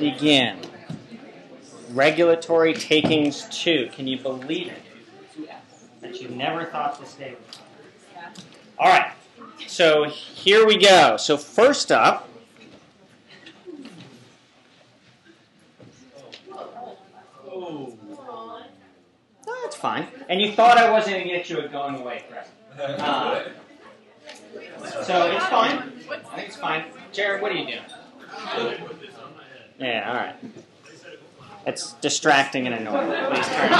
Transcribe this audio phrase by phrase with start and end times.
[0.00, 0.58] begin.
[1.90, 3.90] Regulatory takings 2.
[3.92, 5.50] Can you believe it?
[6.00, 7.56] That you never thought this day would
[8.14, 8.32] come.
[8.78, 9.12] All right.
[9.66, 11.16] So here we go.
[11.16, 12.26] So first up,
[17.52, 17.94] Oh.
[19.46, 20.06] No, that's fine.
[20.28, 22.54] And you thought I wasn't going to get you a going away present.
[23.00, 23.44] Uh,
[25.04, 25.92] so it's fine.
[26.10, 26.84] I think it's fine.
[27.12, 28.80] Jared, what are you doing?
[29.80, 30.36] Yeah, all right.
[31.66, 33.08] It's distracting and annoying.
[33.30, 33.70] Please turn.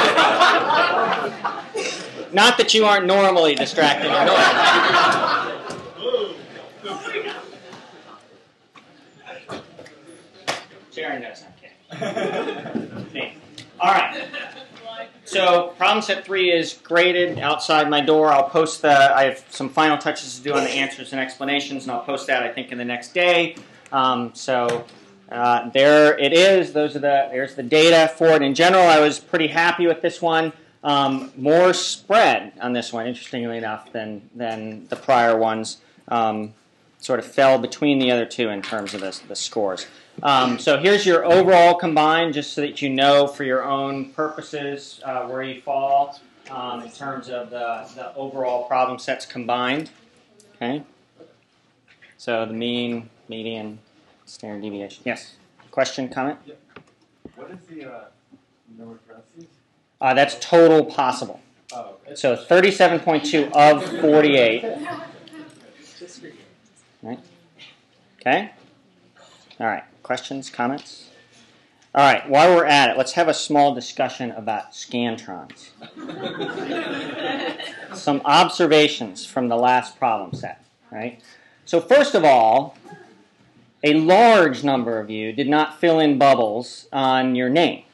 [2.33, 4.47] Not that you aren't normally distracting and annoying.
[10.91, 11.53] Jared knows I'm
[13.13, 13.33] kidding.
[13.79, 14.27] All right.
[15.25, 18.33] So problem set three is graded outside my door.
[18.33, 19.15] I'll post the.
[19.15, 22.27] I have some final touches to do on the answers and explanations, and I'll post
[22.27, 23.57] that I think in the next day.
[23.93, 24.85] Um, so
[25.31, 26.73] uh, there it is.
[26.73, 27.29] Those are the.
[27.31, 28.43] There's the data for it.
[28.43, 30.53] In general, I was pretty happy with this one.
[30.83, 35.79] Um, more spread on this one, interestingly enough, than than the prior ones.
[36.09, 36.55] Um,
[37.01, 39.87] sort of fell between the other two in terms of the, scores.
[40.23, 45.01] Um, so here's your overall combined, just so that you know for your own purposes
[45.05, 49.91] uh, where you fall um, in terms of the, the overall problem sets combined.
[50.57, 50.83] Okay.
[52.19, 53.79] So the mean, median,
[54.31, 55.03] standard deviation.
[55.05, 55.35] Yes.
[55.71, 56.39] Question, comment?
[57.37, 58.05] What is the uh,
[58.77, 59.47] number of parentheses?
[60.01, 61.41] Uh, that's total possible.
[61.73, 62.15] Oh, okay.
[62.15, 64.65] So 37.2 of 48.
[67.03, 67.19] Right.
[68.21, 68.51] Okay.
[69.59, 69.85] All right.
[70.03, 71.11] Questions, comments?
[71.95, 72.29] All right.
[72.29, 75.71] While we're at it, let's have a small discussion about scantrons.
[77.95, 80.65] Some observations from the last problem set.
[80.91, 81.21] Right.
[81.65, 82.77] So first of all,
[83.83, 87.85] a large number of you did not fill in bubbles on your name,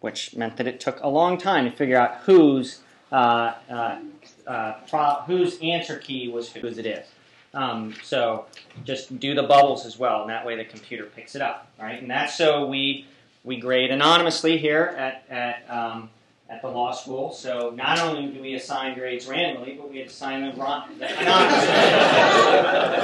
[0.00, 3.98] which meant that it took a long time to figure out whose uh, uh,
[4.46, 7.06] uh, pro- whose answer key was whose it is.
[7.54, 8.46] Um, so
[8.84, 12.00] just do the bubbles as well, and that way the computer picks it up, right?
[12.00, 13.06] And that's so we
[13.44, 16.08] we grade anonymously here at at um,
[16.52, 17.32] at the law school.
[17.32, 20.98] So not only do we assign grades randomly, but we assign them anonymously.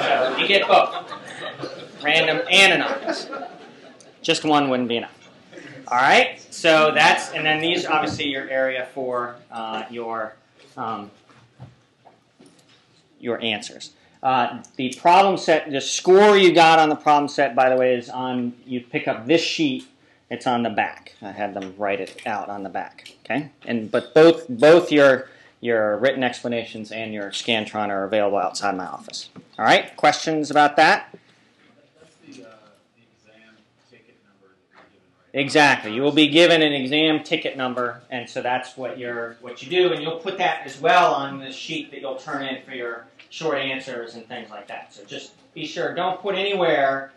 [0.03, 0.95] so you get both,
[2.03, 3.29] random and anonymous.
[4.23, 5.31] Just one wouldn't be enough.
[5.89, 6.41] All right.
[6.53, 10.35] So that's and then these obviously your area for uh, your
[10.77, 11.11] um,
[13.21, 13.93] your answers.
[14.23, 17.95] Uh, the problem set, the score you got on the problem set, by the way,
[17.95, 18.53] is on.
[18.67, 19.87] You pick up this sheet.
[20.31, 21.15] It's on the back.
[21.23, 23.15] I had them write it out on the back.
[23.25, 25.29] Okay, and but both both your
[25.61, 29.31] your written explanations and your Scantron are available outside my office.
[29.59, 29.97] All right.
[29.97, 31.17] Questions about that?
[31.99, 32.51] That's the, uh,
[32.97, 33.57] the exam
[33.91, 35.18] ticket number that you're given, right?
[35.33, 35.93] Exactly.
[35.93, 39.69] You will be given an exam ticket number, and so that's what you're what you
[39.69, 42.73] do, and you'll put that as well on the sheet that you'll turn in for
[42.73, 44.93] your short answers and things like that.
[44.95, 47.13] So just be sure, don't put anywhere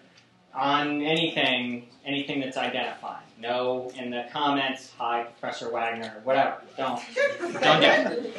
[0.54, 3.24] on anything anything that's identified.
[3.40, 6.58] No in the comments, hi Professor Wagner, whatever.
[6.78, 7.02] Don't
[7.62, 8.38] don't do it.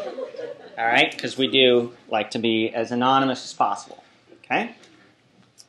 [0.77, 4.05] All right, because we do like to be as anonymous as possible.
[4.45, 4.75] Okay.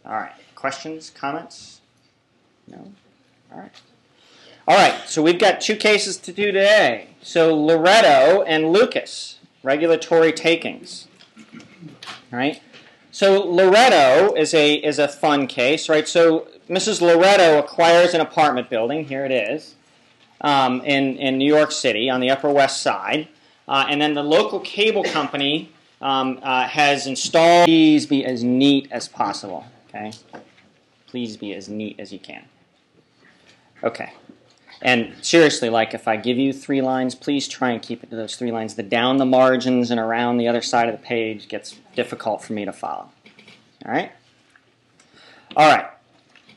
[0.05, 0.33] All right.
[0.55, 1.79] Questions, comments?
[2.67, 2.91] No.
[3.51, 3.71] All right.
[4.65, 7.09] All right, so we've got two cases to do today.
[7.21, 11.07] So Loretto and Lucas, regulatory takings.
[12.31, 12.61] All right.
[13.11, 16.07] So Loretto is a is a fun case, right?
[16.07, 17.01] So Mrs.
[17.01, 19.03] Loretto acquires an apartment building.
[19.03, 19.75] Here it is,
[20.39, 23.27] um, in in New York City on the Upper West Side,
[23.67, 27.65] uh, and then the local cable company um, uh, has installed.
[27.65, 29.65] Please be as neat as possible.
[29.89, 30.13] Okay.
[31.07, 32.45] Please be as neat as you can.
[33.83, 34.13] Okay.
[34.83, 38.17] And seriously, like if I give you three lines, please try and keep it to
[38.17, 38.75] those three lines.
[38.75, 42.51] The down the margins and around the other side of the page gets difficult for
[42.51, 43.09] me to follow.
[43.85, 44.11] All right?
[45.55, 45.85] All right.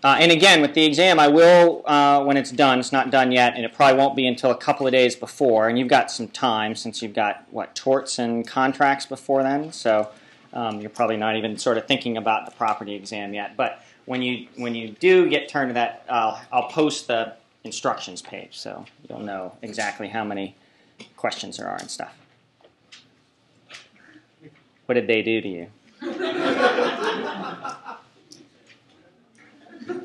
[0.02, 3.32] Uh, and again, with the exam, I will, uh, when it's done, it's not done
[3.32, 6.10] yet, and it probably won't be until a couple of days before, and you've got
[6.10, 10.08] some time since you've got, what, torts and contracts before then, so
[10.52, 13.56] um, you're probably not even sort of thinking about the property exam yet.
[13.56, 17.34] But when you, when you do get turned to that, uh, I'll post the
[17.66, 20.54] instructions page, so you'll know exactly how many
[21.16, 22.16] questions there are and stuff.
[24.86, 25.66] What did they do to you?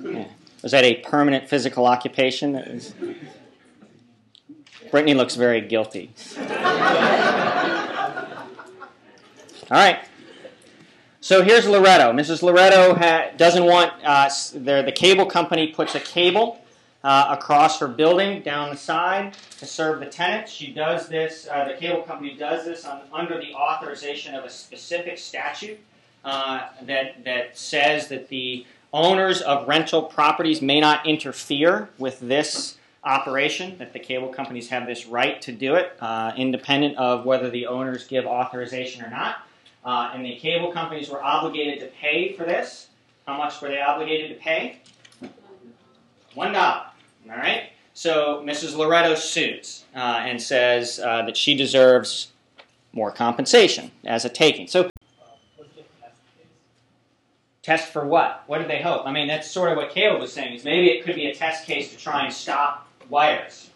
[0.03, 0.27] Yeah.
[0.61, 2.53] Was that a permanent physical occupation?
[2.53, 2.93] That was...
[4.91, 6.11] Brittany looks very guilty.
[9.69, 9.99] All right.
[11.21, 12.11] So here's Loretto.
[12.11, 12.41] Mrs.
[12.43, 12.95] Loretto
[13.37, 14.29] doesn't want uh.
[14.53, 16.60] The cable company puts a cable
[17.03, 20.51] uh, across her building down the side to serve the tenants.
[20.51, 21.47] She does this.
[21.51, 25.79] Uh, the cable company does this on, under the authorization of a specific statute
[26.23, 32.77] uh, that that says that the owners of rental properties may not interfere with this
[33.03, 33.77] operation.
[33.79, 37.65] That the cable companies have this right to do it, uh, independent of whether the
[37.67, 39.37] owners give authorization or not.
[39.83, 42.89] Uh, and the cable companies were obligated to pay for this.
[43.25, 44.77] How much were they obligated to pay?
[46.35, 46.90] One dollar.
[47.29, 47.69] All right.
[47.93, 48.75] So Mrs.
[48.75, 52.31] Loretto sues uh, and says uh, that she deserves
[52.93, 54.67] more compensation as a taking.
[54.67, 54.89] So
[57.61, 58.43] test for what?
[58.47, 59.05] What did they hope?
[59.05, 60.55] I mean, that's sort of what Caleb was saying.
[60.55, 63.70] Is maybe it could be a test case to try and stop wires.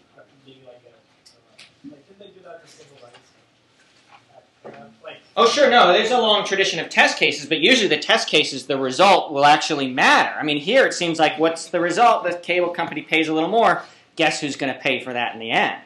[5.38, 8.68] Oh, sure, no, there's a long tradition of test cases, but usually the test cases,
[8.68, 10.34] the result will actually matter.
[10.40, 12.24] I mean, here it seems like what's the result?
[12.24, 13.84] The cable company pays a little more.
[14.16, 15.82] Guess who's going to pay for that in the end?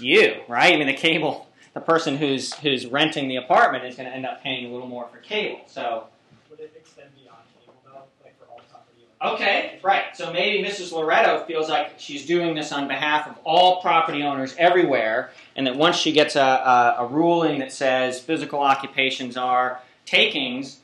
[0.00, 0.74] You, right?
[0.74, 4.26] I mean, the cable, the person who's who's renting the apartment is going to end
[4.26, 5.60] up paying a little more for cable.
[5.68, 6.08] So,
[6.50, 9.10] Would it extend beyond cable though, like for all property owners?
[9.24, 10.04] Okay, right.
[10.14, 10.92] So maybe Mrs.
[10.92, 15.76] Loretto feels like she's doing this on behalf of all property owners everywhere, and that
[15.76, 20.80] once she gets a, a, a ruling that says physical occupations are takings,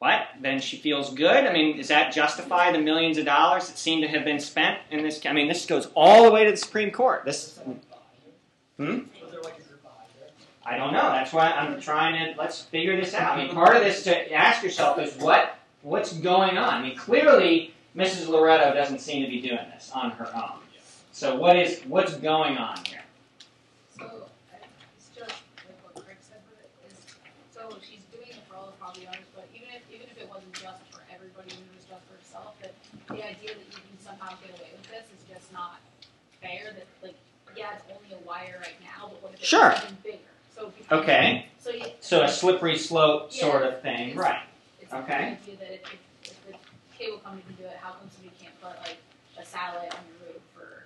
[0.00, 0.28] what?
[0.40, 1.46] Then she feels good?
[1.46, 4.78] I mean, does that justify the millions of dollars that seem to have been spent
[4.90, 5.24] in this?
[5.26, 7.26] I mean, this goes all the way to the Supreme Court.
[7.26, 7.60] This,
[8.78, 9.00] hmm?
[10.64, 11.10] I don't know.
[11.10, 13.36] That's why I'm trying to let's figure this out.
[13.36, 16.74] I mean, part of this to ask yourself is what what's going on.
[16.74, 18.28] I mean, clearly Mrs.
[18.28, 20.60] Loretto doesn't seem to be doing this on her own.
[21.12, 23.02] So what is what's going on here?
[23.98, 24.28] So,
[24.96, 26.96] it's just like what Craig said with it, is,
[27.52, 30.52] so she's doing it for all the property but even if, even if it wasn't
[30.54, 32.72] just for everybody, even if it was just for herself, that
[33.08, 35.80] the idea that you can somehow get away with this is just not
[36.40, 37.18] fair, that, like,
[37.56, 39.74] yeah, it's only a wire right now, but what if it's Sure.
[39.76, 40.30] even bigger?
[40.54, 41.46] So Okay,
[42.00, 44.42] so a slippery slope sort of thing, right?
[44.92, 45.38] Okay.
[45.38, 46.54] idea that if, if, if the
[46.98, 48.98] cable company can do it, how come somebody can't put like
[49.38, 50.84] a satellite on your roof or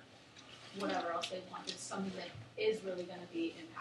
[0.79, 1.63] whatever else they want?
[1.67, 2.29] It's something that
[2.61, 3.74] is really gonna be impactful,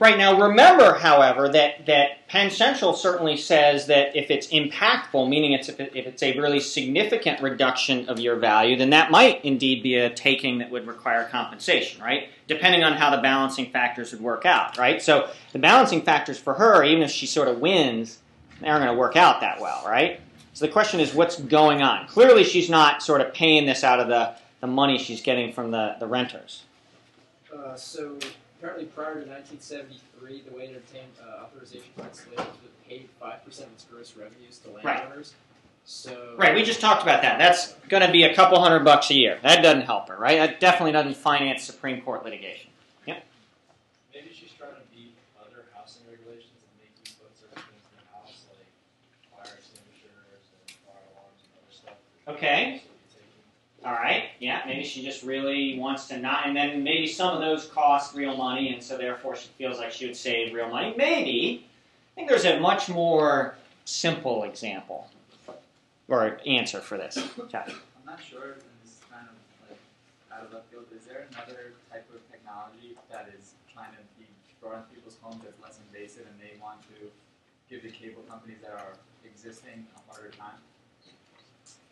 [0.00, 5.52] Right now, remember, however, that, that Penn Central certainly says that if it's impactful, meaning
[5.52, 9.44] it's if, it, if it's a really significant reduction of your value, then that might
[9.44, 12.28] indeed be a taking that would require compensation, right?
[12.48, 15.00] Depending on how the balancing factors would work out, right?
[15.00, 18.18] So the balancing factors for her, even if she sort of wins,
[18.60, 20.20] they aren't going to work out that well, right?
[20.54, 22.08] So the question is, what's going on?
[22.08, 25.70] Clearly, she's not sort of paying this out of the, the money she's getting from
[25.70, 26.62] the, the renters.
[27.54, 28.18] Uh, so
[28.58, 33.44] apparently, prior to 1973, the way to obtain uh, authorization for installation was paid five
[33.44, 34.84] percent of its gross revenues to Right.
[35.00, 35.34] landowners.
[35.86, 37.38] So Right, we just talked about that.
[37.38, 39.38] That's going to be a couple hundred bucks a year.
[39.42, 40.38] That doesn't help her, right?
[40.38, 42.70] That definitely doesn't finance Supreme Court litigation.
[43.06, 43.22] Yep.
[44.14, 48.00] Maybe she's trying to beat other housing regulations and make you put certain things in
[48.00, 48.64] the house, like
[49.28, 51.96] fire extinguishers and fire alarms and other stuff.
[52.28, 52.82] Okay.
[53.84, 54.24] So you're taking- All right.
[54.40, 58.14] Yeah, maybe she just really wants to not, and then maybe some of those cost
[58.14, 60.94] real money, and so therefore she feels like she would save real money.
[60.96, 61.66] Maybe.
[61.66, 65.08] I think there's a much more simple example
[66.08, 67.14] or answer for this.
[67.50, 67.68] Jeff.
[67.98, 69.34] I'm not sure, and this is kind of
[69.68, 69.78] like
[70.32, 70.84] out of left field.
[70.96, 74.26] Is there another type of technology that is trying to be
[74.60, 77.10] brought into people's homes that's less invasive, and they want to
[77.68, 80.56] give the cable companies that are existing a harder time?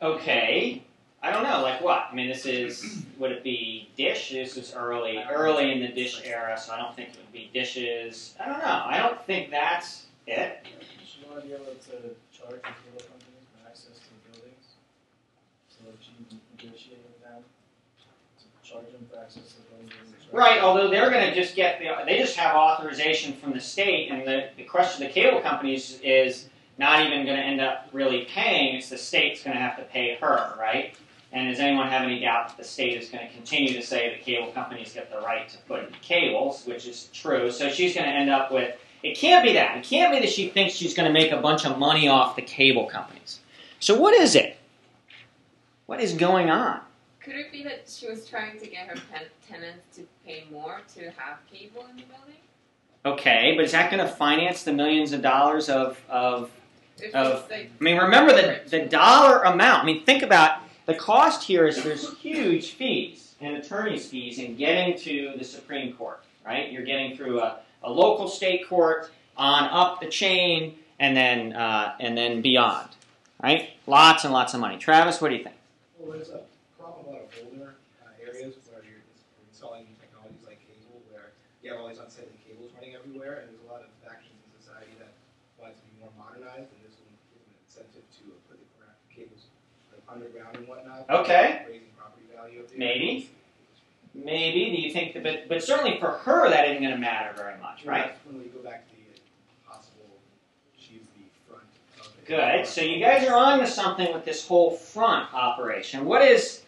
[0.00, 0.82] Okay.
[1.22, 2.08] I don't know, like what?
[2.10, 4.30] I mean, this is would it be dish?
[4.30, 7.48] This is early, early in the dish era, so I don't think it would be
[7.54, 8.34] dishes.
[8.40, 8.82] I don't know.
[8.84, 10.66] I don't think that's it.
[11.04, 11.92] She want to be able to
[12.36, 14.66] charge the cable companies for access to the buildings,
[15.68, 17.44] so that she can negotiate with them
[18.38, 19.92] to charge them for access to the buildings.
[20.32, 20.60] Right.
[20.60, 24.26] Although they're going to just get the, they just have authorization from the state, and
[24.26, 26.48] the, the question of the cable companies is
[26.78, 28.74] not even going to end up really paying.
[28.74, 30.96] It's the state's going to have to pay her, right?
[31.32, 34.10] And does anyone have any doubt that the state is going to continue to say
[34.10, 37.50] that cable companies get the right to put in cables, which is true?
[37.50, 38.76] So she's going to end up with.
[39.02, 39.78] It can't be that.
[39.78, 42.36] It can't be that she thinks she's going to make a bunch of money off
[42.36, 43.40] the cable companies.
[43.80, 44.58] So what is it?
[45.86, 46.80] What is going on?
[47.20, 50.82] Could it be that she was trying to get her pen- tenants to pay more
[50.94, 52.36] to have cable in the building?
[53.04, 56.50] Okay, but is that going to finance the millions of dollars of, of
[57.12, 59.82] Of- like I mean, remember the, the dollar amount.
[59.82, 60.58] I mean, think about
[60.92, 65.94] the cost here is there's huge fees and attorney's fees in getting to the Supreme
[65.94, 66.70] Court, right?
[66.70, 71.96] You're getting through a, a local state court, on up the chain, and then uh,
[71.99, 72.90] and then beyond.
[73.42, 73.70] Right?
[73.87, 74.78] Lots and lots of money.
[74.78, 75.56] Travis, what do you think?
[75.99, 76.46] Well, there's a
[76.78, 80.62] problem with a lot of older uh, areas where you're ins- installing new technologies like
[80.62, 81.32] cable, where
[81.64, 84.49] you have all these unsightly cables running everywhere, and there's a lot of factions in
[84.62, 85.11] society that
[85.58, 88.62] want it to be more modernized, and this will give an incentive to uh, put
[88.62, 89.50] the gra- cables
[89.90, 91.01] like underground and whatnot.
[91.12, 91.62] Okay.
[91.69, 92.61] Raising property value.
[92.61, 93.31] of the Maybe.
[94.14, 94.75] Maybe.
[94.75, 95.23] Do you think that?
[95.23, 98.12] But, but certainly for her, that isn't going to matter very much, right?
[98.26, 99.21] When we go back to the
[99.69, 100.19] possible,
[100.76, 101.64] she's the front.
[102.26, 102.66] Good.
[102.66, 106.04] So you guys are on to something with this whole front operation.
[106.04, 106.62] What is?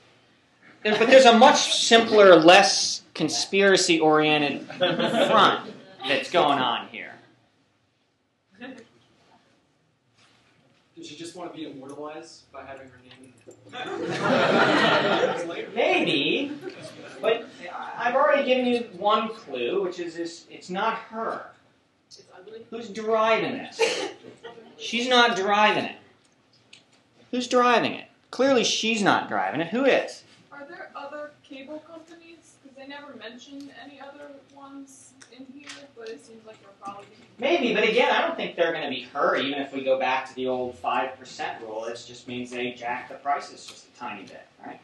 [0.83, 5.73] There, but there's a much simpler, less conspiracy-oriented front
[6.07, 7.13] that's going on here.
[10.97, 13.04] Does she just want to be immortalized by having her name?
[15.75, 16.53] Maybe,
[17.21, 17.49] but
[17.97, 21.47] I've already given you one clue, which is this: it's not her.
[22.71, 23.81] Who's driving this?
[24.79, 25.97] She's not driving it.
[27.31, 28.07] Who's driving it?
[28.31, 29.69] Clearly, she's not driving it.
[29.69, 30.23] Who is?
[30.53, 32.55] Are there other cable companies?
[32.63, 35.04] Because they never mentioned any other ones
[35.39, 37.07] in here, but it seems like they're probably.
[37.39, 39.99] Maybe, but again, I don't think they're going to be hurt, Even if we go
[39.99, 43.87] back to the old five percent rule, it just means they jack the prices just
[43.89, 44.81] a tiny bit, right?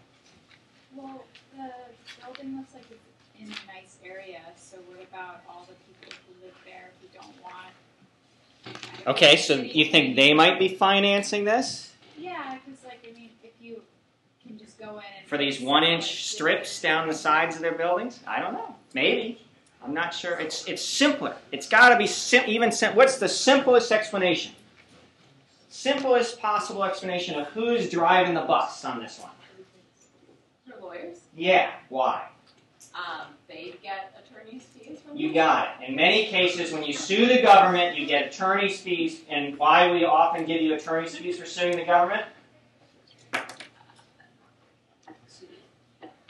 [0.95, 1.25] Well,
[1.57, 1.71] the
[2.25, 3.01] building looks like it's
[3.41, 7.43] in a nice area, so what about all the people who live there who don't
[7.43, 9.07] want?
[9.07, 13.53] Okay, so you think they might be financing this Yeah, because like, I mean, if
[13.61, 13.81] you
[14.47, 15.27] can just go in and.
[15.29, 18.21] for these one-inch strips down the sides of their buildings?
[18.27, 18.75] I don't know.
[18.93, 19.41] Maybe.
[19.83, 20.39] I'm not sure.
[20.39, 21.35] It's it's simpler.
[21.53, 24.53] It's got to be sim- even sim- What's the simplest explanation?
[25.69, 29.31] Simplest possible explanation of who's driving the bus on this one.
[30.83, 31.71] Lawyers, Yeah.
[31.89, 32.27] Why?
[32.95, 35.17] um, they get attorney's fees from.
[35.17, 35.89] You got it.
[35.89, 39.21] In many cases, when you sue the government, you get attorney's fees.
[39.31, 42.25] And why we often give you attorney's fees for suing the government?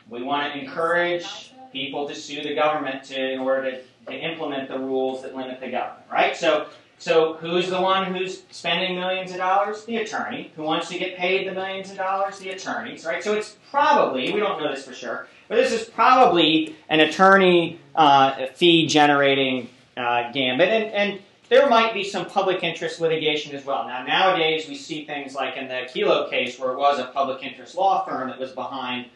[0.09, 4.69] We want to encourage people to sue the government to, in order to, to implement
[4.69, 6.37] the rules that limit the government, right?
[6.37, 6.67] So,
[6.99, 9.85] so who's the one who's spending millions of dollars?
[9.85, 10.53] The attorney.
[10.57, 12.39] Who wants to get paid the millions of dollars?
[12.39, 13.23] The attorneys, right?
[13.23, 17.81] So it's probably, we don't know this for sure, but this is probably an attorney
[17.95, 20.69] uh, fee generating uh, gambit.
[20.69, 23.87] And, and there might be some public interest litigation as well.
[23.87, 27.43] Now, nowadays we see things like in the Kelo case where it was a public
[27.43, 29.07] interest law firm that was behind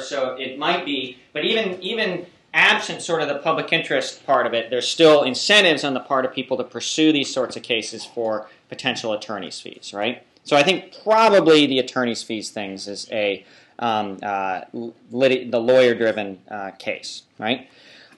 [0.00, 4.54] so it might be, but even even absent sort of the public interest part of
[4.54, 8.04] it, there's still incentives on the part of people to pursue these sorts of cases
[8.04, 10.22] for potential attorney's fees, right?
[10.44, 13.44] So I think probably the attorney's fees things is a
[13.78, 14.62] um, uh,
[15.10, 17.68] lit- the lawyer-driven uh, case, right?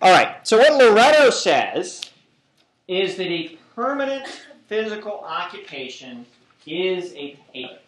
[0.03, 0.47] All right.
[0.47, 2.03] So what Loretto says
[2.89, 4.27] is that a permanent
[4.67, 6.27] physical occupation
[6.67, 7.86] is a taking.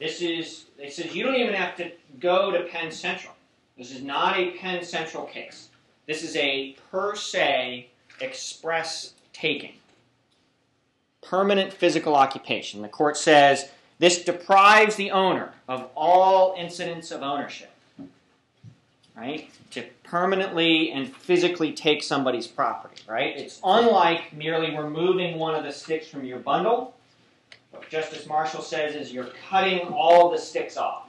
[0.00, 3.34] This is, it says you don't even have to go to Penn Central.
[3.76, 5.68] This is not a Penn Central case.
[6.06, 7.88] This is a per se
[8.20, 9.74] express taking.
[11.22, 12.80] Permanent physical occupation.
[12.80, 17.70] The court says this deprives the owner of all incidents of ownership.
[19.14, 19.50] Right?
[19.72, 23.36] To permanently and physically take somebody's property, right?
[23.36, 26.94] It's unlike merely removing one of the sticks from your bundle.
[27.70, 31.06] What Justice Marshall says is you're cutting all the sticks off.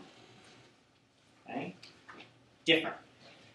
[1.49, 1.75] Okay?
[2.65, 2.95] Different.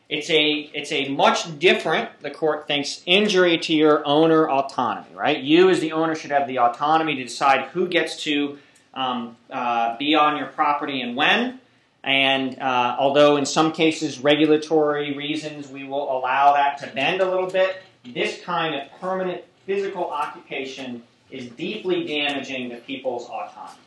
[0.09, 5.41] It's a it's a much different, the court thinks, injury to your owner autonomy, right?
[5.41, 8.59] You as the owner should have the autonomy to decide who gets to
[8.95, 11.61] um, uh, be on your property and when.
[12.05, 17.29] And uh, although in some cases regulatory reasons we will allow that to bend a
[17.29, 23.79] little bit, this kind of permanent physical occupation is deeply damaging to people's autonomy,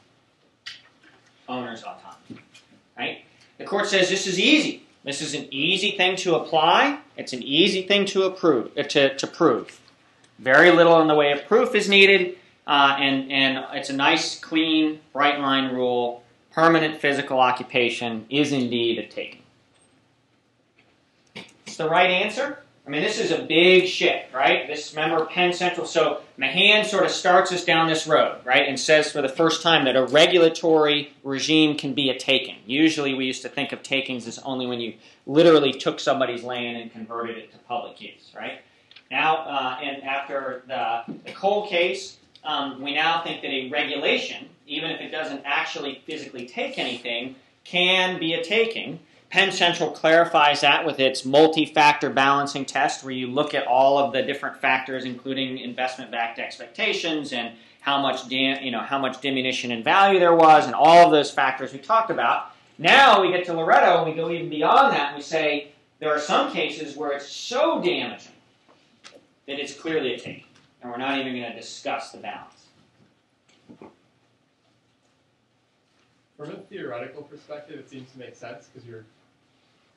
[1.48, 2.42] owners' autonomy.
[2.98, 3.26] Right?
[3.58, 4.84] The court says this is easy.
[5.04, 7.00] This is an easy thing to apply.
[7.16, 9.80] It's an easy thing to approve uh, to, to prove.
[10.38, 14.40] Very little in the way of proof is needed, uh, and and it's a nice,
[14.40, 16.24] clean, bright line rule.
[16.52, 19.44] Permanent physical occupation is indeed a taking.
[21.66, 22.60] It's the right answer.
[22.90, 24.66] I mean, this is a big shift, right?
[24.66, 25.86] This, remember, Penn Central.
[25.86, 29.62] So Mahon sort of starts us down this road, right, and says for the first
[29.62, 32.56] time that a regulatory regime can be a taking.
[32.66, 34.96] Usually we used to think of takings as only when you
[35.28, 38.62] literally took somebody's land and converted it to public use, right?
[39.12, 44.50] Now, uh, and after the, the coal case, um, we now think that a regulation,
[44.66, 50.62] even if it doesn't actually physically take anything, can be a taking Penn Central clarifies
[50.62, 55.06] that with its multi-factor balancing test, where you look at all of the different factors,
[55.06, 60.66] including investment-backed expectations and how much you know how much diminution in value there was,
[60.66, 62.52] and all of those factors we talked about.
[62.80, 65.70] Now we get to Loretto and we go even beyond that, and we say
[66.00, 68.34] there are some cases where it's so damaging
[69.48, 70.48] that it's clearly a take,
[70.82, 72.66] and we're not even going to discuss the balance.
[76.36, 79.06] From a theoretical perspective, it seems to make sense because you're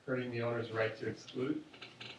[0.05, 1.61] hurting the owner's right to exclude.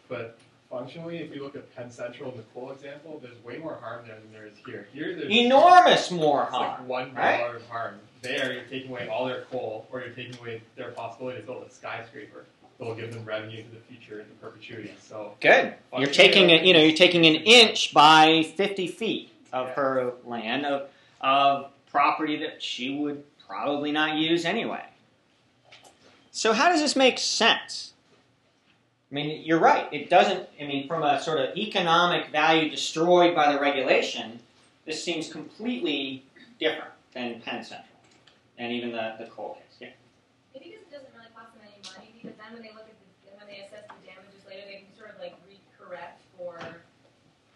[0.09, 0.39] But
[0.71, 4.07] functionally, if you look at Penn Central and the coal example, there's way more harm
[4.07, 4.87] there than there is here.
[4.93, 6.81] Here, there's Enormous more harm.
[6.81, 7.39] like one right?
[7.39, 7.95] dollar of harm.
[8.23, 11.63] There, you're taking away all their coal, or you're taking away their possibility to build
[11.67, 12.45] a skyscraper
[12.79, 14.95] that will give them revenue for the future into perpetuity.
[15.01, 15.75] So Good.
[15.97, 19.75] You're taking a, you know, you're taking an inch by 50 feet of Yeah.
[19.75, 20.89] her land of
[21.21, 24.83] of property that she would probably not use anyway.
[26.35, 27.95] So how does this make sense?
[29.09, 29.87] I mean, you're right.
[29.95, 30.51] It doesn't.
[30.61, 34.41] I mean, from a sort of economic value destroyed by the regulation,
[34.85, 36.27] this seems completely
[36.59, 37.87] different than Penn Central
[38.59, 39.79] and even the the coal case.
[39.79, 39.95] Yeah.
[40.51, 42.99] Maybe because it doesn't really cost them any money, because then when they look at
[42.99, 46.59] the, when they assess the damages later, they can sort of like re-correct for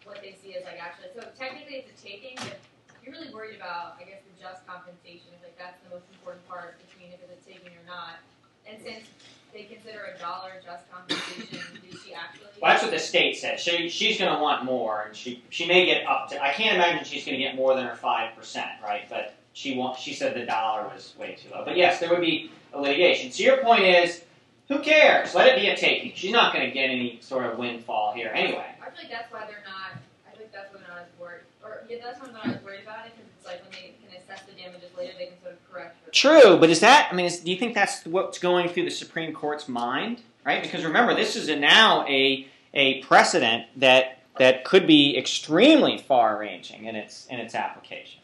[0.07, 2.55] what they see as like actually, so technically it's a taking, but
[3.03, 6.79] you're really worried about, I guess, the just compensation, like that's the most important part
[6.87, 8.23] between if it's a taking or not.
[8.69, 9.05] And since
[9.53, 12.47] they consider a dollar just compensation, did she actually?
[12.61, 13.59] Well, that's what the state said.
[13.59, 16.43] She she's going to want more, and she she may get up to.
[16.43, 19.09] I can't imagine she's going to get more than her five percent, right?
[19.09, 21.65] But she want, She said the dollar was way too low.
[21.65, 23.31] But yes, there would be a litigation.
[23.31, 24.21] So your point is,
[24.67, 25.33] who cares?
[25.33, 26.13] Let it be a taking.
[26.15, 28.67] She's not going to get any sort of windfall here anyway.
[28.79, 29.97] I feel like that's why they're not,
[30.27, 32.47] I feel like that's why they're not as worried, or, yeah, that's why I'm not
[32.47, 35.33] as worried about it, because it's like when they can assess the damages later, they
[35.33, 35.98] can sort of correct.
[36.11, 37.09] True, but is that?
[37.11, 40.61] I mean, is, do you think that's what's going through the Supreme Court's mind, right?
[40.61, 46.85] Because remember, this is a, now a a precedent that that could be extremely far-ranging
[46.85, 48.21] in its in its application.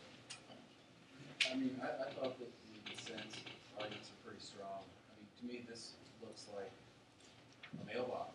[1.52, 3.22] I mean, I, I thought that the dissent
[3.78, 4.82] arguments are pretty strong.
[4.82, 6.72] I mean, to me, this looks like
[7.82, 8.34] a mailbox,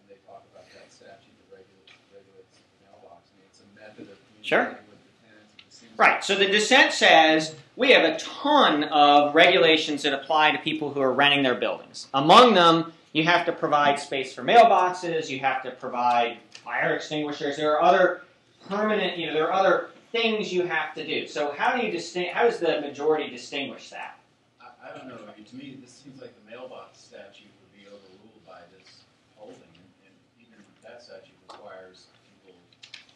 [0.00, 3.30] and they talk about that statute that regulates, regulates the mailbox.
[3.30, 4.64] I mean, it's a method of Sure.
[4.64, 5.82] with the tenants.
[5.96, 6.22] Right.
[6.24, 11.00] So the dissent says we have a ton of regulations that apply to people who
[11.00, 12.08] are renting their buildings.
[12.14, 15.28] Among them, you have to provide space for mailboxes.
[15.28, 17.56] You have to provide fire extinguishers.
[17.56, 18.22] There are other
[18.68, 19.18] permanent.
[19.18, 21.26] You know, there are other things you have to do.
[21.26, 22.34] So how do you distinguish?
[22.34, 24.18] How does the majority distinguish that?
[24.60, 25.16] I, I don't know.
[25.16, 29.02] I mean, to me, this seems like the mailbox statute would be overruled by this
[29.36, 32.54] holding, and, and even that statute requires people,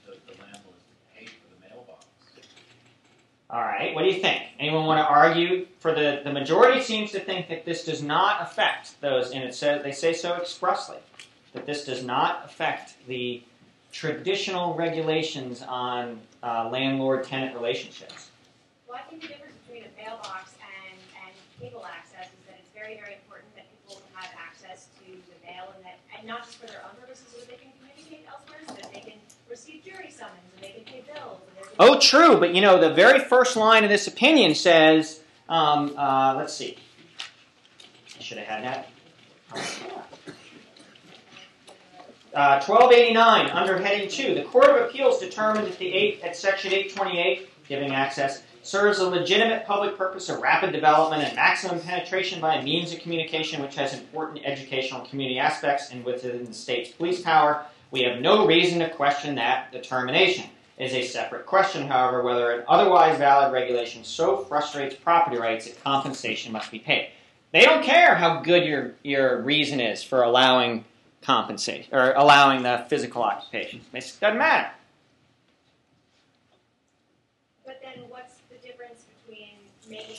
[0.07, 2.07] the, the landlords, to pay for the mailbox.
[3.51, 3.95] All right.
[3.95, 4.43] What do you think?
[4.59, 8.43] Anyone want to argue for the the majority seems to think that this does not
[8.43, 10.99] affect those, and it says they say so expressly
[11.55, 13.43] that this does not affect the
[13.91, 18.29] traditional regulations on uh, landlord-tenant relationships.
[18.87, 22.69] Well, I think the difference between a mailbox and, and cable access is that it's
[22.77, 26.61] very, very important that people have access to the mail and that, and not just
[26.61, 29.17] for their own purposes, so that they can communicate elsewhere, so that they can
[29.49, 30.48] receive jury summons
[31.81, 36.35] Oh, true, but you know the very first line of this opinion says, um, uh,
[36.37, 36.77] let's see.
[38.19, 38.89] I should have had that.
[42.35, 46.73] Uh, 1289, under heading 2, the Court of Appeals determined that the 8, at section
[46.73, 52.61] 828, giving access, serves a legitimate public purpose of rapid development and maximum penetration by
[52.63, 57.65] means of communication which has important educational community aspects and within the state's police power.
[57.91, 60.45] We have no reason to question that determination.
[60.77, 65.67] It is a separate question, however, whether an otherwise valid regulation so frustrates property rights
[65.67, 67.11] that compensation must be paid.
[67.53, 70.85] They don't care how good your, your reason is for allowing
[71.23, 73.81] compensation or allowing the physical occupation.
[73.93, 74.71] It doesn't matter.
[77.65, 79.55] But then what's the difference between
[79.89, 80.19] making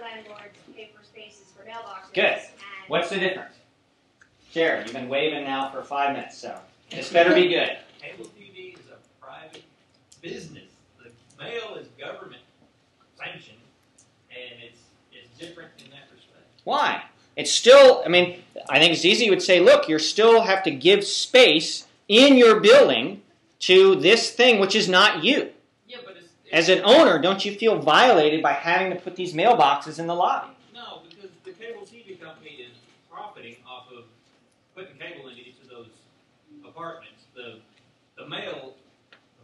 [0.00, 2.24] landlords pay for spaces for mailboxes Good.
[2.24, 3.54] and What's the difference?
[4.52, 6.58] Jared, you've been waving now for five minutes, so
[6.90, 7.76] this better be good.
[8.02, 9.62] Cable TV is a private
[10.20, 10.64] business.
[11.02, 11.10] The
[11.42, 12.42] mail is government
[13.16, 13.58] sanctioned,
[14.30, 14.80] and it's
[15.12, 16.44] it's different in that respect.
[16.64, 17.02] Why?
[17.36, 21.04] It's still, I mean, I think Zizi would say, look, you still have to give
[21.04, 23.22] space in your building
[23.60, 25.50] to this thing which is not you.
[25.86, 29.32] Yeah, but it's, As an owner, don't you feel violated by having to put these
[29.32, 30.52] mailboxes in the lobby?
[30.74, 32.69] no, because the cable TV company is profiting off of
[34.74, 35.88] putting cable into each of those
[36.64, 37.24] apartments.
[37.34, 37.60] The
[38.16, 38.74] the mail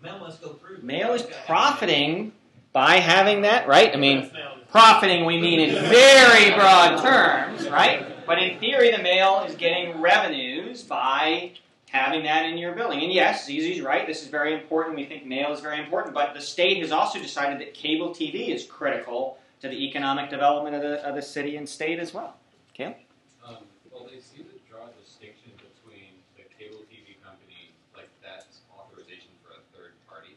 [0.01, 0.79] the mail must go through.
[0.83, 2.33] Mail is It's gotta have- profiting
[2.73, 3.93] by having that, right?
[3.95, 4.31] I mean,
[4.71, 8.05] profiting we mean in very broad terms, right?
[8.27, 11.53] But in theory, the mail is getting revenues by
[11.91, 13.03] having that in your building.
[13.03, 14.07] And yes, Zizi's right.
[14.07, 14.97] This is very important.
[14.97, 16.13] We think mail is very important.
[16.15, 20.77] But the state has also decided that cable TV is critical to the economic development
[20.77, 22.37] of the, of the city and state as well.
[22.75, 23.07] Okay?
[23.47, 23.57] Um,
[23.91, 29.33] well, they seem to draw a distinction between the cable TV company, like that's authorization
[29.41, 30.37] for a third party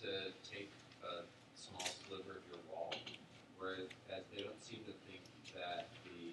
[0.00, 0.70] to take
[1.04, 1.26] a
[1.58, 2.94] small sliver of your wall,
[3.58, 3.90] whereas
[4.34, 5.20] they don't seem to think
[5.54, 6.32] that the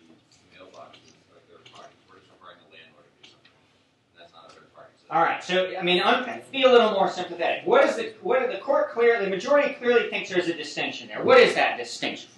[0.56, 1.98] mailboxes are third parties.
[2.08, 3.52] We're just requiring the landlord to do something.
[4.16, 4.96] And that's not a third party.
[4.97, 5.42] So All right.
[5.44, 7.66] So I mean, un- be a little more sympathetic.
[7.66, 9.24] What is the what are the court clear?
[9.24, 11.24] The majority clearly thinks there's a distinction there.
[11.24, 12.30] What is that distinction?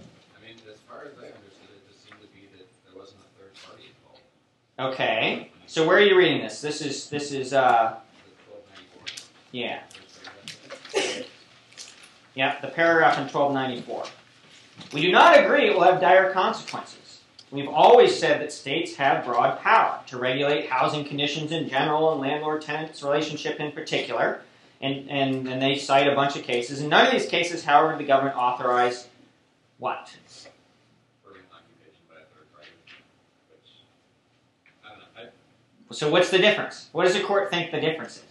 [0.00, 2.98] I mean, as far as I understood it, it just seemed to be that there
[3.00, 4.94] wasn't a third party involved.
[4.94, 5.50] Okay.
[5.66, 6.60] So where are you reading this?
[6.60, 7.96] This is this is uh
[9.52, 9.80] yeah.
[12.34, 14.04] Yeah, the paragraph in 1294.
[14.94, 16.96] We do not agree it will have dire consequences.
[17.52, 22.20] We've always said that states have broad power to regulate housing conditions in general and
[22.22, 24.40] landlord tenants relationship in particular.
[24.80, 26.80] And, and, and they cite a bunch of cases.
[26.80, 29.06] In none of these cases, however, did the government authorize
[29.78, 30.16] what?
[31.22, 32.70] Permanent occupation by a third party,
[33.50, 33.70] which,
[34.82, 35.30] I don't know,
[35.90, 36.88] I, So what's the difference?
[36.92, 38.24] What does the court think the difference is?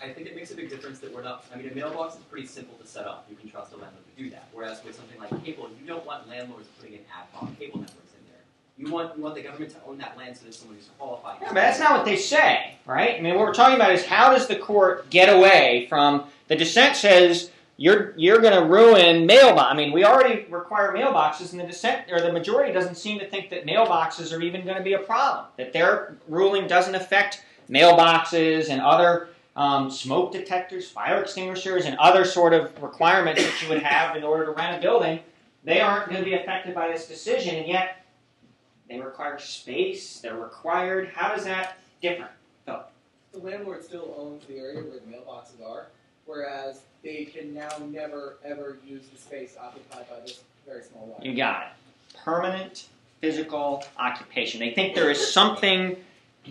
[0.00, 1.44] I think it makes a big difference that we're not.
[1.52, 3.26] I mean, a mailbox is pretty simple to set up.
[3.28, 4.48] You can trust a landlord to do that.
[4.52, 8.11] Whereas with something like cable, you don't want landlords putting in ad hoc cable networks.
[8.82, 11.36] You want you want the government to own that land so that someone qualified.
[11.40, 13.16] Yeah, but that's not what they say, right?
[13.16, 16.56] I mean, what we're talking about is how does the court get away from the
[16.56, 19.72] dissent says you're you're going to ruin mailbox.
[19.72, 23.26] I mean, we already require mailboxes, and the dissent or the majority doesn't seem to
[23.28, 25.46] think that mailboxes are even going to be a problem.
[25.58, 32.24] That their ruling doesn't affect mailboxes and other um, smoke detectors, fire extinguishers, and other
[32.24, 35.20] sort of requirements that you would have in order to rent a building.
[35.62, 38.01] They aren't going to be affected by this decision, and yet
[38.92, 40.20] they require space.
[40.20, 41.10] They're required.
[41.14, 42.30] How is that different?
[42.66, 45.86] The landlord still owns the area where the mailboxes are,
[46.26, 51.24] whereas they can now never ever use the space occupied by this very small lot.
[51.24, 52.18] You got it.
[52.22, 52.88] Permanent
[53.22, 54.60] physical occupation.
[54.60, 55.96] They think there is something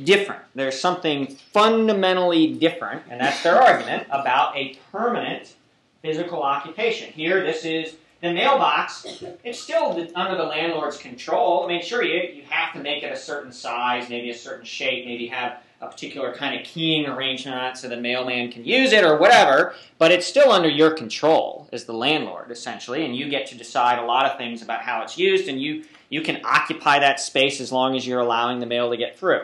[0.03, 0.41] different.
[0.55, 5.53] There's something fundamentally different, and that's their argument about a permanent
[6.01, 7.13] physical occupation.
[7.13, 9.05] Here, this is the mailbox.
[9.43, 11.65] It's still under the landlord's control.
[11.65, 14.65] I mean, sure, you, you have to make it a certain size, maybe a certain
[14.65, 18.63] shape, maybe have a particular kind of keying arrangement on it so the mailman can
[18.63, 23.15] use it or whatever, but it's still under your control as the landlord, essentially, and
[23.15, 26.21] you get to decide a lot of things about how it's used, and you, you
[26.21, 29.41] can occupy that space as long as you're allowing the mail to get through.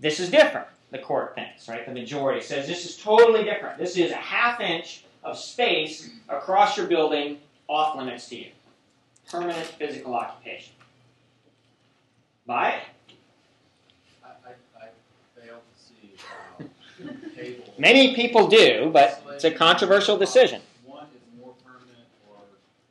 [0.00, 1.84] This is different, the court thinks, right?
[1.84, 3.76] The majority says this is totally different.
[3.76, 8.46] This is a half inch of space across your building off limits to you.
[9.30, 10.72] Permanent physical occupation.
[12.46, 12.82] Buy it?
[14.24, 14.88] I, I, I
[15.38, 16.64] fail to see uh, how
[17.36, 17.74] cable.
[17.78, 20.62] Many people do, but it's a controversial decision.
[20.84, 22.36] One is more permanent or,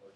[0.05, 0.11] or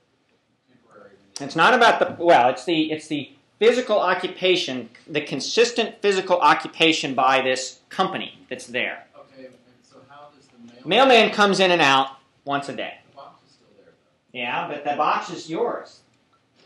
[0.70, 6.40] temporary It's not about the well, it's the it's the physical occupation, the consistent physical
[6.40, 9.06] occupation by this company that's there.
[9.16, 11.08] Okay, and so how does the mail?
[11.08, 13.00] Mailman comes in and out once a day.
[13.10, 14.21] The box is still there though.
[14.34, 16.02] Yeah, but the box is yours.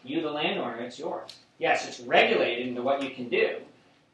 [0.03, 1.31] You, the landowner, it's yours.
[1.57, 3.55] Yes, it's regulated into what you can do,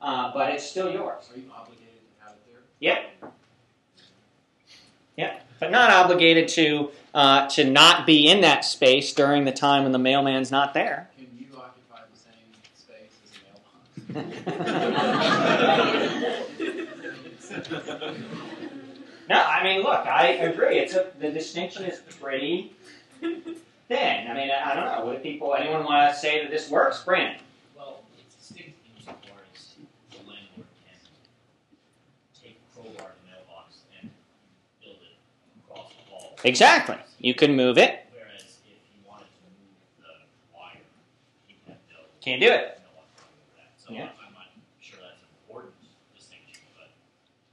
[0.02, 1.30] uh, but it's still yours.
[1.34, 1.88] Are you obligated
[2.18, 2.62] to have it there?
[2.80, 3.34] Yep.
[5.18, 5.46] Yep.
[5.60, 9.92] But not obligated to uh, to not be in that space during the time when
[9.92, 11.10] the mailman's not there.
[11.18, 14.24] Can you occupy the same space as a
[17.98, 18.18] mailbox?
[19.32, 20.78] No, I mean, look, I agree.
[20.80, 22.74] It's a, the distinction is pretty
[23.22, 24.28] thin.
[24.28, 25.06] I mean, I, I don't know.
[25.08, 27.04] Would people, anyone want to say that this works?
[27.04, 27.42] Brandon.
[27.78, 29.16] Well, it's distinct insofar
[29.56, 29.76] as
[30.12, 31.00] the landlord can
[32.42, 34.10] take a crowbar to the mailbox and
[34.84, 35.18] build it
[35.70, 36.36] across the hall.
[36.44, 36.98] Exactly.
[37.20, 38.08] You can move it.
[38.14, 40.82] Whereas if you wanted to move the wire,
[41.48, 41.98] you have no.
[42.22, 42.80] Can't do it.
[42.82, 43.72] No one can move that.
[43.78, 44.10] So Yeah.
[44.26, 44.48] I'm not
[44.80, 45.74] sure that's important
[46.16, 46.90] distinction, but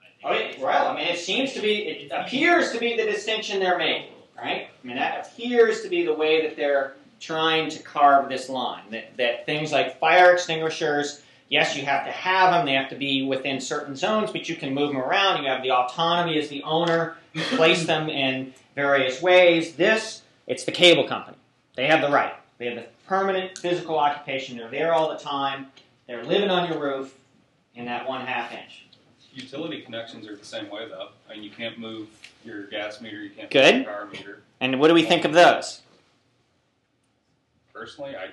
[0.01, 0.23] I think.
[0.25, 3.61] Oh, yeah, well, I mean, it seems to be, it appears to be the distinction
[3.61, 4.69] they're making, right?
[4.83, 8.85] I mean, that appears to be the way that they're trying to carve this line.
[8.91, 12.97] That, that things like fire extinguishers, yes, you have to have them, they have to
[12.97, 15.43] be within certain zones, but you can move them around.
[15.43, 19.75] You have the autonomy as the owner, place them in various ways.
[19.75, 21.37] This, it's the cable company.
[21.77, 22.35] They have the right.
[22.59, 24.57] They have the permanent physical occupation.
[24.57, 25.67] They're there all the time.
[26.07, 27.15] They're living on your roof
[27.75, 28.87] in that one half inch.
[29.33, 31.11] Utility connections are the same way, though.
[31.31, 32.09] I mean, you can't move
[32.49, 33.75] your gas meter, you can't Good.
[33.77, 34.43] move your power meter.
[34.61, 35.83] And what do we think of those?
[37.73, 38.31] Personally, I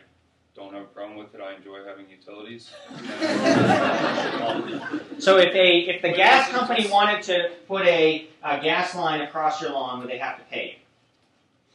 [0.55, 1.41] don't have a problem with it.
[1.41, 2.71] I enjoy having utilities.
[5.17, 9.61] So if a if the gas company wanted to put a, a gas line across
[9.61, 10.77] your lawn, would they have to pay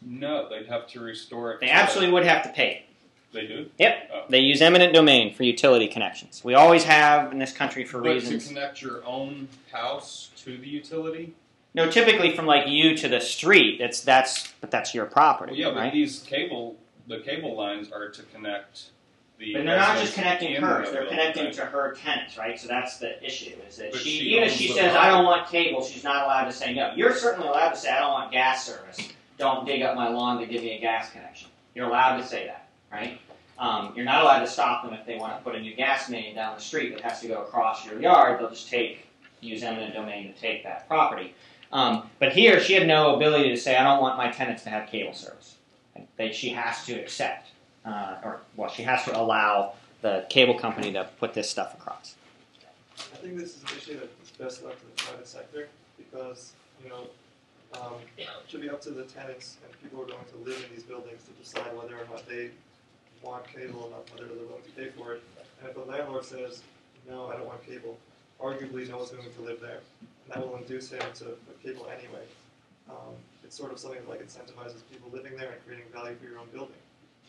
[0.03, 0.19] you?
[0.19, 1.61] no, they'd have to restore it.
[1.61, 2.85] They to- absolutely would have to pay.
[3.33, 3.71] They do.
[3.79, 4.11] Yep.
[4.13, 4.23] Oh.
[4.29, 6.43] They use eminent domain for utility connections.
[6.45, 8.49] We always have in this country for But reasons.
[8.49, 11.33] to connect your own house to the utility.
[11.75, 13.79] No, typically from like you to the street.
[13.79, 18.09] That's that's but that's your property, Well, yeah, but these cable, the cable lines are
[18.09, 18.91] to connect
[19.39, 19.55] the.
[19.55, 21.55] But they're not just connecting in hers; the they're connecting right?
[21.55, 22.59] to her tenants, right?
[22.59, 23.55] So that's the issue.
[23.69, 26.47] Is that she, she even if she says, "I don't want cable," she's not allowed
[26.47, 26.93] to say no.
[26.97, 29.09] You're certainly allowed to say, "I don't want gas service.
[29.39, 32.47] Don't dig up my lawn to give me a gas connection." You're allowed to say
[32.47, 33.21] that, right?
[33.61, 36.09] Um, you're not allowed to stop them if they want to put a new gas
[36.09, 38.41] main down the street that has to go across your yard.
[38.41, 39.07] They'll just take
[39.41, 41.35] use eminent domain to take that property.
[41.73, 44.71] Um, but here, she had no ability to say, "I don't want my tenants to
[44.71, 45.57] have cable service."
[46.17, 47.49] That she has to accept,
[47.85, 52.15] uh, or well, she has to allow the cable company to put this stuff across.
[52.99, 56.53] I think this is an issue that is best left to the private sector because,
[56.83, 57.07] you know,
[57.81, 60.65] um, it should be up to the tenants and people who are going to live
[60.69, 62.51] in these buildings to decide whether or not they
[63.23, 65.23] want cable and whether they're willing to pay for it.
[65.61, 66.63] And if the landlord says,
[67.09, 67.99] no, I don't want cable,
[68.41, 69.81] arguably no one's going to live there.
[70.31, 72.25] That will induce him to put cable anyway.
[72.89, 73.15] Um,
[73.45, 76.39] it's sort of something that like incentivizes people living there and creating value for your
[76.39, 76.77] own building.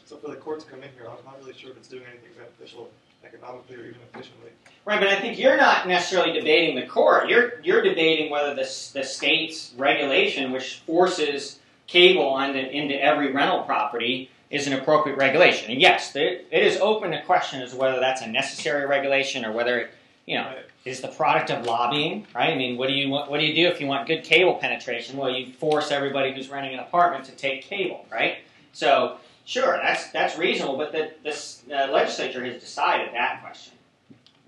[0.06, 2.04] So for the court to come in here, I'm not really sure if it's doing
[2.10, 2.90] anything beneficial
[3.24, 4.50] economically or even efficiently.
[4.86, 7.30] Right, but I think you're not necessarily debating the court.
[7.30, 13.32] You're you're debating whether the the state's regulation, which forces cable on the, into every
[13.32, 15.72] rental property, is an appropriate regulation.
[15.72, 19.46] And yes, there, it is open to question as to whether that's a necessary regulation
[19.46, 19.92] or whether it,
[20.26, 20.54] you know,
[20.86, 22.26] is the product of lobbying.
[22.34, 22.54] Right?
[22.54, 25.18] I mean, what do you what do you do if you want good cable penetration?
[25.18, 28.38] Well, you force everybody who's renting an apartment to take cable, right?
[28.74, 33.74] So sure, that's that's reasonable, but the this uh, legislature has decided that question,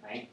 [0.04, 0.30] right?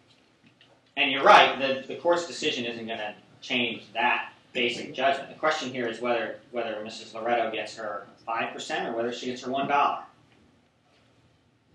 [0.97, 5.31] And you're right, the, the court's decision isn't going to change that basic judgment.
[5.31, 7.15] The question here is whether whether Mrs.
[7.15, 10.03] Loretto gets her five percent or whether she gets her one dollar.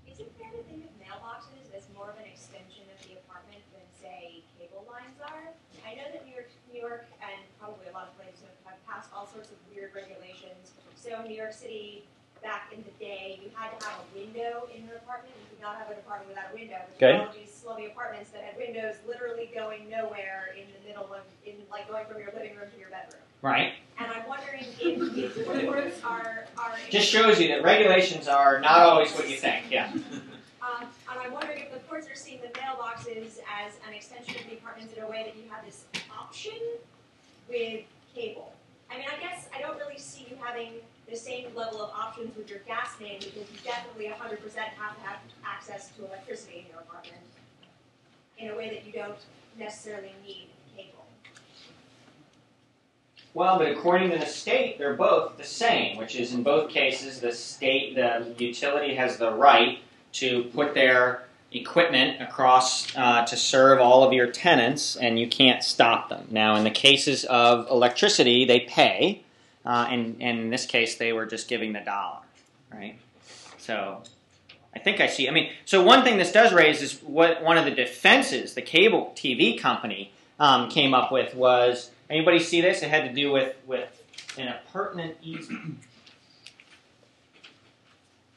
[0.08, 3.60] Is it fair to think of mailboxes as more of an extension of the apartment
[3.74, 5.52] than, say, cable lines are?
[5.84, 9.10] I know that New York, New York, and probably a lot of places have passed
[9.12, 9.92] all sorts of weird
[11.24, 12.04] New York City,
[12.42, 15.34] back in the day, you had to have a window in your apartment.
[15.42, 16.78] You could not have an apartment without a window.
[16.98, 17.18] Okay.
[17.18, 21.56] all these slummy apartments that had windows literally going nowhere in the middle of, in
[21.72, 23.22] like going from your living room to your bedroom.
[23.42, 23.74] Right?
[23.98, 26.76] And I'm wondering if, if courts are, are.
[26.90, 29.66] Just shows you that regulations are not always what you think.
[29.72, 29.92] Yeah.
[30.66, 34.50] Um, and I'm wondering if the courts are seeing the mailboxes as an extension of
[34.50, 35.86] the apartments in a way that you have this
[36.18, 36.58] option
[37.48, 38.54] with cable.
[38.90, 40.74] I mean, I guess I don't really see you having
[41.10, 45.02] the same level of options with your gas main because you definitely 100% have to
[45.02, 47.22] have access to electricity in your apartment
[48.38, 49.18] in a way that you don't
[49.58, 51.06] necessarily need cable.
[53.34, 57.20] Well, but according to the state, they're both the same, which is in both cases
[57.20, 59.80] the state, the utility has the right
[60.14, 65.64] to put their equipment across uh, to serve all of your tenants, and you can't
[65.64, 66.28] stop them.
[66.30, 69.24] Now, in the cases of electricity, they pay,
[69.66, 72.20] uh, and, and in this case, they were just giving the dollar,
[72.72, 73.00] right?
[73.58, 74.04] So,
[74.76, 75.28] I think I see.
[75.28, 78.62] I mean, so one thing this does raise is what one of the defenses the
[78.62, 82.84] cable TV company um, came up with was anybody see this?
[82.84, 83.90] It had to do with with
[84.38, 85.80] an appurtenant easement.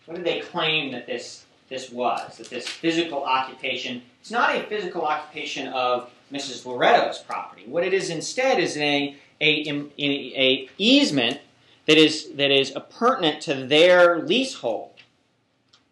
[0.07, 2.39] What did they claim that this this was?
[2.39, 4.03] That this physical occupation?
[4.21, 6.65] It's not a physical occupation of Mrs.
[6.65, 7.65] Loretto's property.
[7.67, 11.41] What it is instead is a a, a, easement
[11.87, 14.91] that is that is appurtenant to their leasehold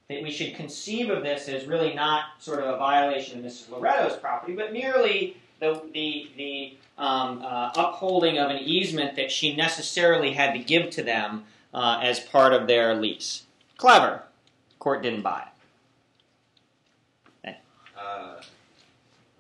[0.09, 3.71] that we should conceive of this as really not sort of a violation of Mrs.
[3.71, 9.57] Loretto's property, but merely the, the, the um, uh, upholding of an easement that she
[9.57, 13.43] necessarily had to give to them uh, as part of their lease.
[13.77, 14.23] Clever.
[14.79, 15.43] Court didn't buy
[17.45, 17.57] it.
[17.99, 18.41] Uh, I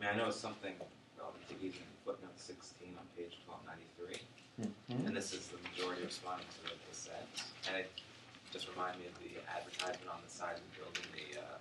[0.01, 0.73] mean, I know something
[1.19, 4.71] relevant to easement footnote 16 on page 1293, Mhm.
[4.89, 7.27] And this is the majority responding to the dissent.
[7.69, 7.91] And it
[8.53, 11.59] just reminded me of the advertisement on the side of the building, the uh,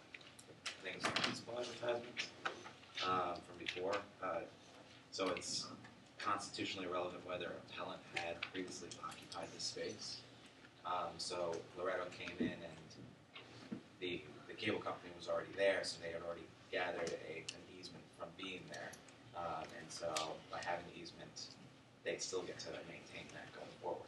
[0.85, 2.29] things principal advertisements
[3.01, 3.97] um, from before.
[4.21, 4.45] Uh,
[5.11, 5.65] so it's
[6.19, 10.17] constitutionally relevant whether appellant had previously occupied the space.
[10.85, 12.85] Um, so Loretto came in and
[13.99, 18.03] the, the cable company was already there, so they had already gathered a, an easement
[18.19, 18.91] from being there.
[19.33, 20.13] Um, and so
[20.51, 21.54] by having the easement,
[22.05, 24.07] they still get to maintain that going forward.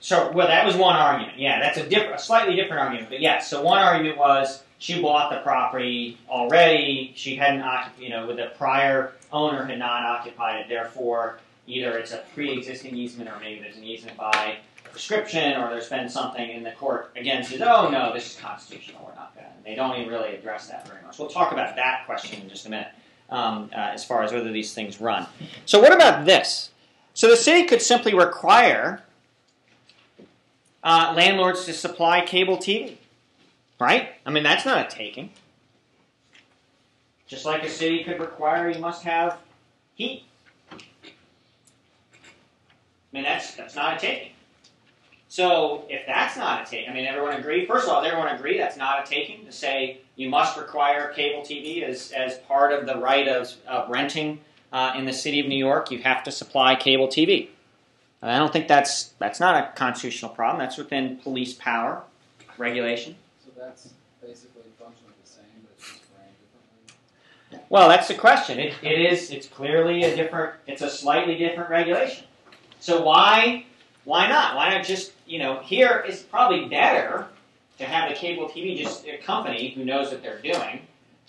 [0.00, 1.38] So, well, that was one argument.
[1.38, 3.08] Yeah, that's a different, a slightly different argument.
[3.08, 7.12] But yes, so one argument was she bought the property already.
[7.16, 10.68] She hadn't, occup- you know, with the prior owner had not occupied it.
[10.68, 15.88] Therefore, either it's a pre-existing easement or maybe there's an easement by prescription or there's
[15.88, 19.02] been something in the court again says, oh no, this is constitutional.
[19.04, 19.52] We're not going to.
[19.64, 21.18] They don't even really address that very much.
[21.18, 22.88] We'll talk about that question in just a minute.
[23.30, 25.26] Um, uh, as far as whether these things run.
[25.64, 26.70] So, what about this?
[27.14, 29.02] So, the city could simply require
[30.84, 32.96] uh, landlords to supply cable TV,
[33.80, 34.10] right?
[34.26, 35.30] I mean, that's not a taking.
[37.26, 39.38] Just like a city could require you must have
[39.94, 40.24] heat.
[40.70, 40.76] I
[43.12, 44.33] mean, that's that's not a taking.
[45.34, 47.66] So if that's not a taking, I mean, everyone agree.
[47.66, 51.42] First of all, everyone agree that's not a taking to say you must require cable
[51.42, 54.38] TV as as part of the right of, of renting
[54.72, 55.90] uh, in the city of New York?
[55.90, 57.48] You have to supply cable TV.
[58.22, 60.60] And I don't think that's that's not a constitutional problem.
[60.60, 62.04] That's within police power
[62.56, 63.16] regulation.
[63.44, 63.88] So that's
[64.22, 66.36] basically functionally the same, but it's just framed
[67.50, 67.66] differently.
[67.70, 68.60] Well, that's the question.
[68.60, 69.32] It, it is.
[69.32, 70.54] It's clearly a different.
[70.68, 72.24] It's a slightly different regulation.
[72.78, 73.64] So why
[74.04, 74.54] why not?
[74.54, 77.26] Why not just you know here it's probably better
[77.78, 80.80] to have a cable TV just a company who knows what they're doing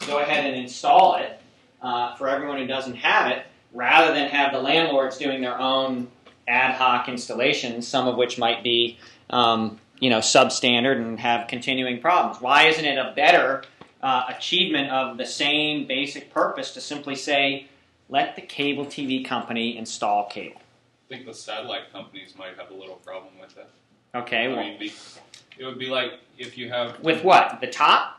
[0.06, 1.40] go ahead and install it
[1.82, 6.08] uh, for everyone who doesn't have it, rather than have the landlords doing their own
[6.48, 8.98] ad hoc installations, some of which might be
[9.30, 12.42] um, you know substandard and have continuing problems.
[12.42, 13.64] Why isn't it a better
[14.02, 17.68] uh, achievement of the same basic purpose to simply say,
[18.10, 20.62] let the cable TV company install cable?
[21.10, 23.70] I think the satellite companies might have a little problem with it.
[24.16, 24.94] Okay, I well, be,
[25.58, 27.60] it would be like if you have with what?
[27.62, 28.16] The top?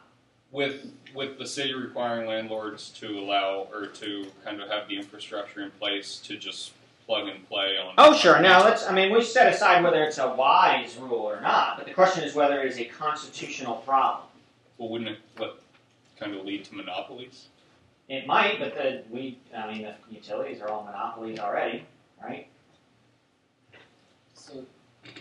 [0.57, 5.63] with with the city requiring landlords to allow or to kind of have the infrastructure
[5.63, 6.73] in place to just
[7.07, 7.95] plug and play on.
[7.99, 8.41] Oh, sure.
[8.41, 8.87] Now let's.
[8.87, 12.25] I mean, we set aside whether it's a wise rule or not, but the question
[12.25, 14.27] is whether it is a constitutional problem.
[14.79, 15.61] Well, wouldn't it what,
[16.19, 17.47] kind of lead to monopolies?
[18.09, 19.39] It might, but the we.
[19.57, 21.85] I mean, the utilities are all monopolies already,
[22.23, 22.47] right?
[24.35, 24.65] So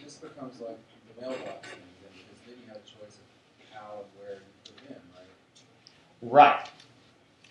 [0.03, 0.77] this becomes like
[1.15, 4.41] the mailbox thing, then, because then you have a choice of how and where you
[4.63, 6.57] put it in, right?
[6.57, 6.69] Right.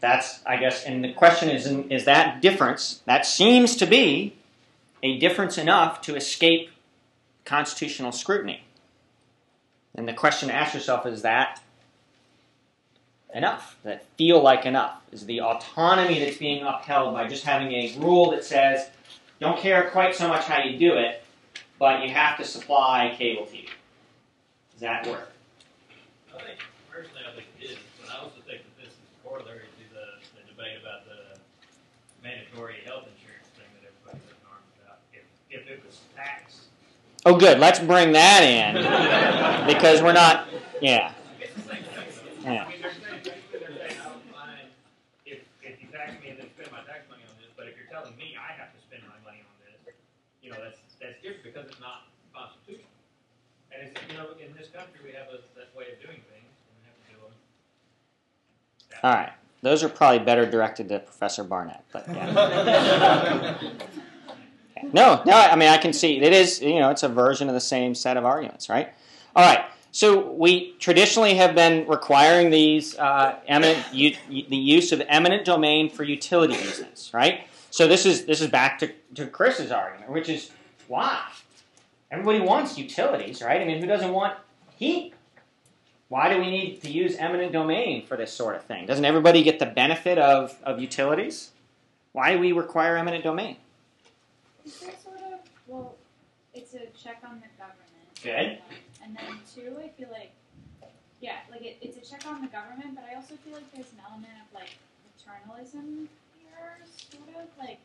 [0.01, 4.35] That's, I guess, and the question is, is that difference, that seems to be
[5.03, 6.71] a difference enough to escape
[7.45, 8.65] constitutional scrutiny.
[9.95, 11.61] And the question to ask yourself is that
[13.35, 13.77] enough?
[13.83, 15.01] Does that feel like enough?
[15.13, 18.89] Is the autonomy that's being upheld by just having a rule that says,
[19.41, 21.24] don't care quite so much how you do it,
[21.79, 23.69] but you have to supply cable TV?
[24.73, 25.33] Does that work?
[26.35, 26.59] I think,
[26.91, 30.07] personally, I think it is, but I also think that this is corollary to the,
[30.35, 31.39] the debate about the
[32.23, 34.99] mandatory health insurance thing that everybody's in arms about.
[35.13, 36.65] If, if it was taxed,
[37.27, 37.59] Oh, good.
[37.59, 38.77] Let's bring that in
[39.67, 40.45] because we're not.
[40.83, 41.13] Yeah.
[41.41, 42.05] it's the same thing.
[42.45, 42.53] though.
[42.53, 42.65] Yeah.
[42.65, 44.69] I mean, they're saying, basically, they're saying, I don't mind
[45.25, 47.81] if, if you tax me and then spend my tax money on this, but if
[47.81, 49.97] you're telling me I have to spend my money on this,
[50.45, 52.93] you know, that's, that's different because it's not constitutional.
[53.73, 56.51] And it's, you know, in this country, we have a, that way of doing things,
[56.69, 57.33] and we have to do them.
[59.03, 59.33] All right.
[59.63, 63.57] Those are probably better directed to Professor Barnett, but yeah.
[64.93, 65.33] no, no.
[65.33, 66.61] I mean, I can see it is.
[66.61, 68.93] You know, it's a version of the same set of arguments, right?
[69.35, 69.65] All right.
[69.91, 75.89] So we traditionally have been requiring these uh, eminent u- the use of eminent domain
[75.89, 77.47] for utility reasons, right?
[77.71, 80.51] So this is this is back to, to Chris's argument, which is
[80.89, 81.23] why
[82.15, 83.61] everybody wants utilities, right?
[83.61, 84.37] I mean, who doesn't want
[84.77, 85.15] heat?
[86.09, 88.87] Why do we need to use eminent domain for this sort of thing?
[88.87, 91.51] Doesn't everybody get the benefit of, of utilities?
[92.13, 93.57] Why do we require eminent domain?
[94.65, 95.97] Is there sort of well,
[96.55, 98.23] it's a check on the government.
[98.23, 98.59] Good.
[99.03, 100.31] And then two, I feel like,
[101.21, 103.91] yeah, like it, it's a check on the government, but I also feel like there's
[103.93, 104.71] an element of like
[105.19, 107.79] paternalism here, sort of like,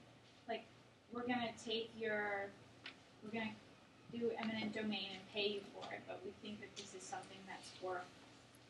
[0.48, 0.64] like
[1.12, 2.48] we're gonna take your,
[3.24, 3.54] we're gonna
[4.14, 7.38] do eminent domain and pay you for it, but we think that this is something
[7.48, 8.02] that's worth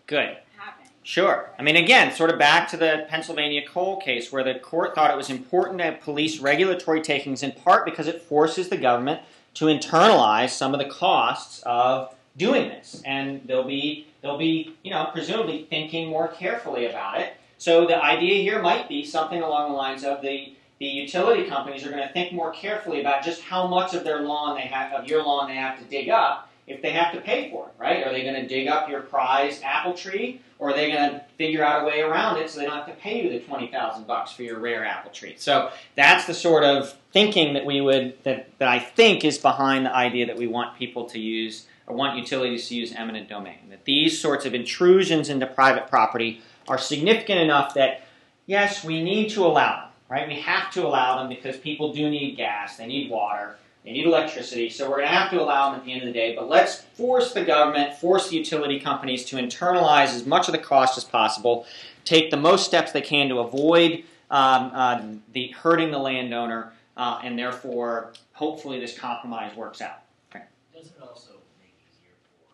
[0.08, 0.38] Good.
[0.58, 0.88] having.
[1.04, 1.50] Sure.
[1.58, 5.12] I mean, again, sort of back to the Pennsylvania coal case where the court thought
[5.12, 9.22] it was important to have police regulatory takings in part because it forces the government
[9.56, 13.02] to internalize some of the costs of doing this.
[13.06, 17.34] And they'll be, they'll be, you know, presumably thinking more carefully about it.
[17.58, 21.86] So the idea here might be something along the lines of the, the utility companies
[21.86, 24.94] are going to think more carefully about just how much of their lawn they have,
[24.94, 27.74] of your lawn they have to dig up if they have to pay for it,
[27.80, 28.06] right?
[28.06, 31.24] Are they going to dig up your prized apple tree, or are they going to
[31.36, 33.68] figure out a way around it so they don't have to pay you the twenty
[33.68, 35.34] thousand bucks for your rare apple tree?
[35.38, 39.88] So that's the sort of thinking that we would that, that I think is behind
[39.88, 43.70] the idea that we want people to use or want utilities to use eminent domain.
[43.72, 48.04] That these sorts of intrusions into private property are significant enough that
[48.46, 50.28] yes, we need to allow them, right?
[50.28, 54.06] We have to allow them because people do need gas, they need water, they need
[54.06, 56.36] electricity, so we're going to have to allow them at the end of the day.
[56.36, 60.58] But let's force the government, force the utility companies to internalize as much of the
[60.60, 61.66] cost as possible,
[62.06, 65.02] take the most steps they can to avoid um, uh,
[65.34, 70.02] the hurting the landowner, uh, and therefore, hopefully, this compromise works out.
[70.30, 70.44] Okay.
[70.74, 72.54] Doesn't it also make it easier for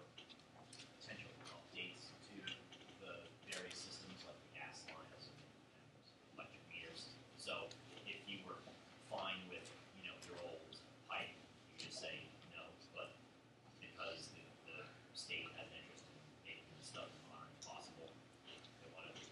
[1.01, 2.35] potential updates to
[3.03, 3.11] the
[3.51, 7.11] various systems like the gas lines and, and electric meters?
[7.35, 7.67] So
[8.07, 8.55] if you were
[9.11, 9.67] fine with,
[9.99, 10.63] you know, your old
[11.11, 11.27] pipe,
[11.75, 12.23] you could say
[12.55, 12.63] no,
[12.95, 13.11] but
[13.83, 14.79] because the, the
[15.11, 18.15] state has an interest in making this stuff modern as possible,
[18.47, 18.55] they
[18.95, 19.25] want to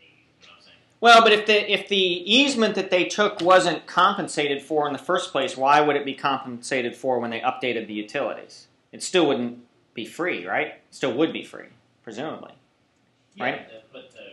[0.00, 0.82] maybe, you know what I'm saying?
[1.06, 4.98] Well, but if the if the easement that they took wasn't compensated for in the
[4.98, 8.66] first place, why would it be compensated for when they updated the utilities?
[8.90, 9.60] It still wouldn't
[9.94, 10.74] be free, right?
[10.90, 11.66] Still would be free,
[12.02, 12.54] presumably.
[13.36, 13.54] Yeah, Right.
[13.60, 14.32] uh, But the,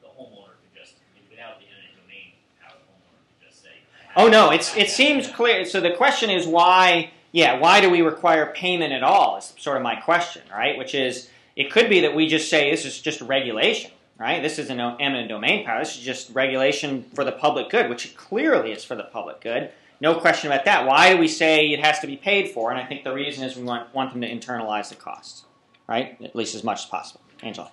[0.00, 0.94] the homeowner could just,
[1.28, 2.30] without the eminent domain,
[2.60, 3.70] how the homeowner could just say.
[4.14, 5.64] Oh no, it's it seems clear.
[5.64, 7.10] So the question is why?
[7.32, 9.36] Yeah, why do we require payment at all?
[9.38, 10.78] Is sort of my question, right?
[10.78, 14.42] Which is, it could be that we just say this is just regulation, right?
[14.42, 15.78] This isn't an eminent domain power.
[15.78, 19.70] This is just regulation for the public good, which clearly is for the public good.
[20.00, 20.86] No question about that.
[20.86, 22.70] Why do we say it has to be paid for?
[22.70, 25.44] And I think the reason is we want want them to internalize the costs,
[25.88, 26.16] right?
[26.22, 27.20] At least as much as possible.
[27.42, 27.70] Angela.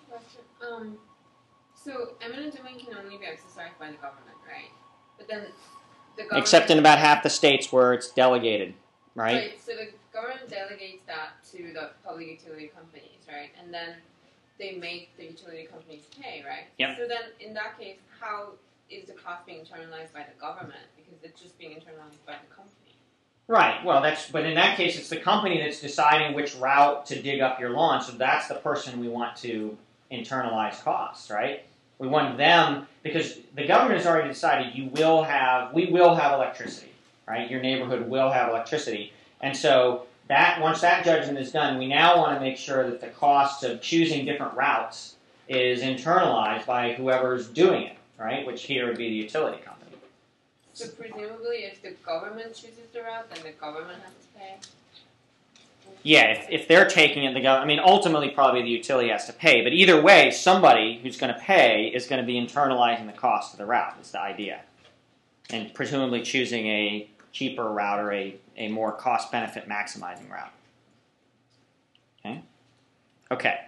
[0.62, 0.98] Um,
[1.76, 4.72] so eminent domain can only be exercised by the government, right?
[5.18, 5.46] But then
[6.16, 6.44] the government.
[6.44, 8.74] Except in about half the states where it's delegated,
[9.14, 9.54] right?
[9.64, 13.52] So the government delegates that to the public utility companies, right?
[13.62, 13.96] And then
[14.58, 16.66] they make the utility companies pay, right?
[16.78, 16.98] Yep.
[16.98, 18.50] So then, in that case, how
[18.90, 20.86] is the cost being internalized by the government?
[20.96, 22.72] Because it's just being internalized by the company.
[23.48, 23.84] Right.
[23.86, 27.42] Well, that's but in that case, it's the company that's deciding which route to dig
[27.42, 28.02] up your lawn.
[28.02, 29.78] So that's the person we want to
[30.12, 31.64] internalize costs, right?
[32.00, 36.34] We want them because the government has already decided you will have, we will have
[36.34, 36.92] electricity,
[37.28, 37.50] right?
[37.50, 42.18] Your neighborhood will have electricity, and so that once that judgment is done, we now
[42.18, 45.16] want to make sure that the cost of choosing different routes
[45.48, 48.46] is internalized by whoever's doing it, right?
[48.46, 49.92] Which here would be the utility company.
[50.74, 54.56] So presumably, if the government chooses the route, then the government has to pay.
[56.04, 59.26] Yeah, if, if they're taking it, the government, I mean, ultimately, probably the utility has
[59.28, 59.64] to pay.
[59.64, 63.54] But either way, somebody who's going to pay is going to be internalizing the cost
[63.54, 64.62] of the route, is the idea.
[65.50, 70.54] And presumably choosing a cheaper route or a, a more cost benefit maximizing route.
[72.26, 72.42] Okay?
[73.30, 73.60] Okay.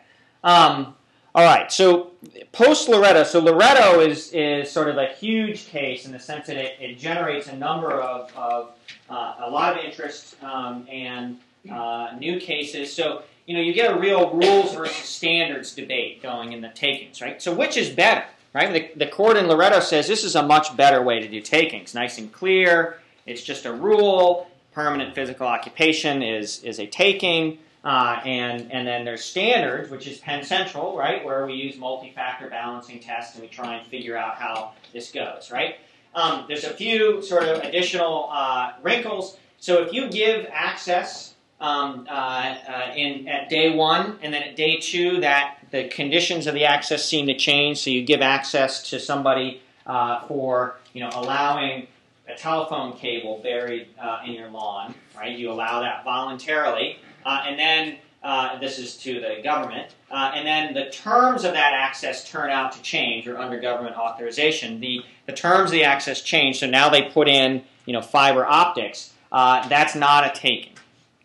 [0.41, 0.95] Um,
[1.35, 2.11] all right, so
[2.53, 3.25] post Loretto.
[3.25, 6.97] So Loretto is, is sort of a huge case in the sense that it, it
[6.97, 8.71] generates a number of, of
[9.09, 11.37] uh, a lot of interest um, and
[11.69, 12.93] uh, new cases.
[12.93, 17.21] So, you know, you get a real rules versus standards debate going in the takings,
[17.21, 17.41] right?
[17.41, 18.71] So, which is better, right?
[18.71, 21.93] The, the court in Loretto says this is a much better way to do takings.
[21.93, 22.99] Nice and clear.
[23.27, 24.49] It's just a rule.
[24.71, 27.59] Permanent physical occupation is, is a taking.
[27.83, 32.49] Uh, and, and then there's standards, which is Penn Central, right, where we use multi-factor
[32.49, 35.75] balancing tests and we try and figure out how this goes, right?
[36.15, 39.37] Um, there's a few sort of additional uh, wrinkles.
[39.59, 44.55] So if you give access um, uh, uh, in at day one, and then at
[44.55, 47.79] day two, that the conditions of the access seem to change.
[47.79, 51.87] So you give access to somebody uh, for you know allowing
[52.27, 55.37] a telephone cable buried uh, in your lawn, right?
[55.37, 60.73] You allow that voluntarily, uh, and then uh, this is to the government, and then
[60.73, 65.33] the terms of that access turn out to change, or under government authorization, the the
[65.33, 66.59] terms of the access change.
[66.59, 69.13] So now they put in you know fiber optics.
[69.31, 70.73] that's not a taking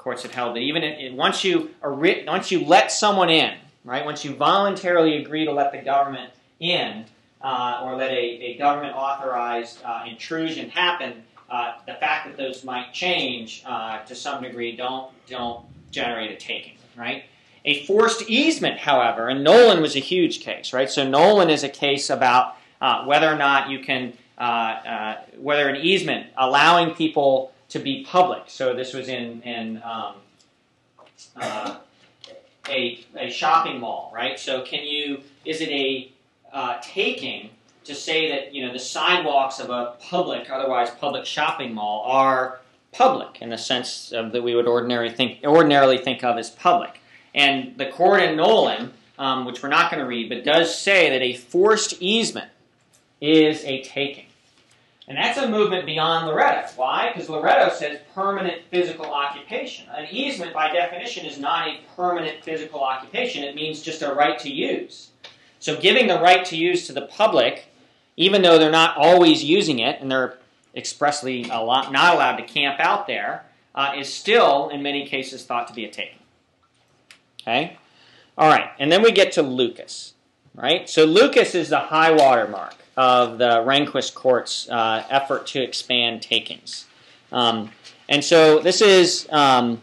[0.03, 4.05] courts have held that even once you once you let someone in, right?
[4.05, 7.05] Once you voluntarily agree to let the government in,
[7.43, 12.65] uh, or let a, a government authorized uh, intrusion happen, uh, the fact that those
[12.65, 17.25] might change uh, to some degree don't don't generate a taking, right?
[17.65, 20.91] A forced easement, however, and Nollan was a huge case, right?
[20.91, 24.15] So Nollan is a case about uh, whether or not you can
[25.39, 28.43] whether an easement allowing people to be public.
[28.49, 30.17] So this was in, in um,
[31.37, 31.77] uh,
[32.69, 34.39] a, a shopping mall, right?
[34.39, 36.12] So can you, is it a
[36.53, 37.51] uh, taking
[37.85, 42.61] to say that, you know, the sidewalks of a public, otherwise public shopping mall are
[42.93, 47.01] public in the sense of that we would ordinarily think ordinarily think of as public.
[47.35, 51.11] And the court in Nollan, um, which we're not going to read, but does say
[51.11, 52.51] that a forced easement
[53.21, 54.27] is a taking.
[55.09, 56.69] And that's a movement beyond Loretto.
[56.77, 57.11] Why?
[57.13, 59.89] Because Loretto says permanent physical occupation.
[59.91, 63.43] An easement, by definition, is not a permanent physical occupation.
[63.43, 65.09] It means just a right to use.
[65.63, 67.67] So giving the right to use to the public,
[68.17, 70.37] even though they're not always using it and they're
[70.75, 75.69] expressly lot, not allowed to camp out there, uh, is still, in many cases, thought
[75.69, 76.19] to be a taking.
[77.43, 77.77] Okay?
[78.37, 80.15] All right, and then we get to Lucas.
[80.53, 80.91] Right?
[80.91, 86.23] So Lucas is the high water mark of the Rehnquist court's uh, effort to expand
[86.23, 86.87] takings.
[87.31, 87.71] Um,
[88.09, 89.81] and so this is, um,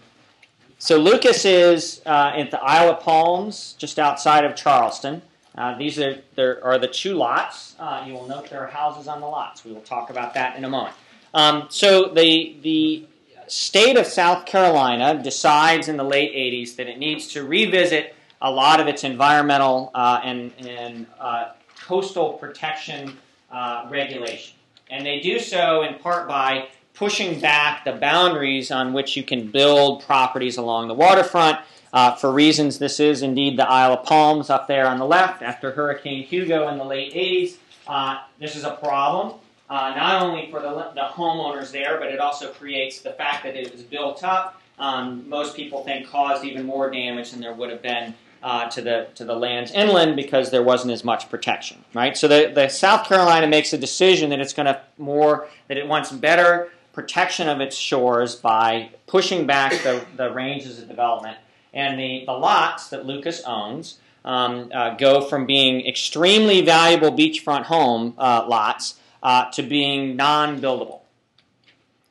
[0.78, 5.22] so Lucas is uh, at the Isle of Palms, just outside of Charleston.
[5.58, 7.76] Uh, these are, there are the two lots.
[7.80, 9.66] Uh, you will note there are houses on the lots.
[9.66, 10.96] We will talk about that in a moment.
[11.34, 13.06] Um, so the, the
[13.48, 18.50] state of South Carolina decides in the late 80s that it needs to revisit a
[18.50, 21.52] lot of its environmental uh, and, and uh,
[21.84, 23.18] coastal protection
[23.52, 24.56] uh, regulation.
[24.90, 29.50] And they do so in part by pushing back the boundaries on which you can
[29.50, 31.60] build properties along the waterfront.
[31.92, 35.42] Uh, for reasons, this is indeed the Isle of Palms up there on the left
[35.42, 37.58] after Hurricane Hugo in the late 80s.
[37.88, 42.20] Uh, this is a problem, uh, not only for the, the, homeowners there, but it
[42.20, 44.62] also creates the fact that it was built up.
[44.78, 48.82] Um, most people think caused even more damage than there would have been uh, to
[48.82, 52.16] the to the lands inland because there wasn't as much protection, right?
[52.16, 55.88] So the, the South Carolina makes a decision that it's going to more that it
[55.88, 61.38] wants better protection of its shores by pushing back the, the ranges of development,
[61.74, 67.64] and the, the lots that Lucas owns um, uh, go from being extremely valuable beachfront
[67.64, 71.02] home uh, lots uh, to being non-buildable.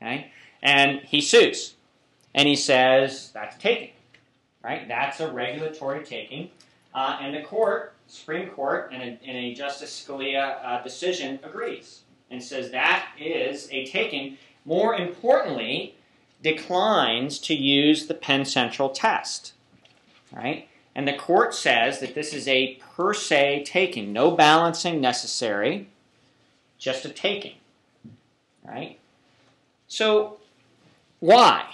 [0.01, 0.31] Okay,
[0.63, 1.75] and he sues,
[2.35, 3.91] and he says that's taking
[4.63, 4.87] right?
[4.87, 6.51] That's a regulatory taking.
[6.95, 12.03] Uh, and the court, Supreme Court, in a, in a Justice Scalia uh, decision, agrees
[12.31, 14.37] and says that is a taking.
[14.65, 15.95] More importantly,
[16.43, 19.53] declines to use the Penn Central test,
[20.33, 20.69] right?
[20.95, 25.89] And the court says that this is a per se taking, no balancing necessary,
[26.79, 27.57] just a taking,
[28.65, 28.99] right?
[29.87, 30.39] So,
[31.21, 31.65] why?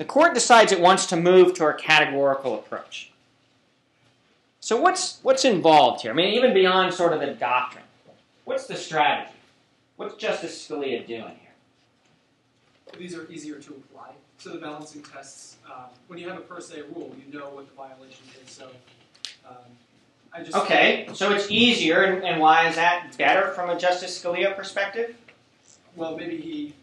[0.00, 3.12] the court decides it wants to move to a categorical approach.
[4.58, 6.12] So what's what's involved here?
[6.12, 7.84] I mean, even beyond sort of the doctrine,
[8.46, 9.36] what's the strategy?
[9.96, 11.49] What's Justice Scalia doing here?
[12.98, 14.10] These are easier to apply.
[14.38, 17.68] So the balancing tests, um, when you have a per se rule, you know what
[17.68, 18.50] the violation is.
[18.50, 18.68] So
[19.48, 19.56] um,
[20.32, 21.08] I just okay.
[21.12, 25.16] So it's easier, and, and why is that better from a Justice Scalia perspective?
[25.96, 26.74] Well, maybe he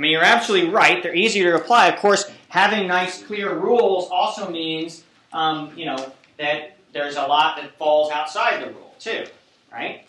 [0.00, 1.02] mean, you're absolutely right.
[1.02, 1.88] They're easier to apply.
[1.88, 7.56] Of course, having nice, clear rules also means, um, you know, that there's a lot
[7.56, 9.26] that falls outside the rule too,
[9.70, 10.06] right?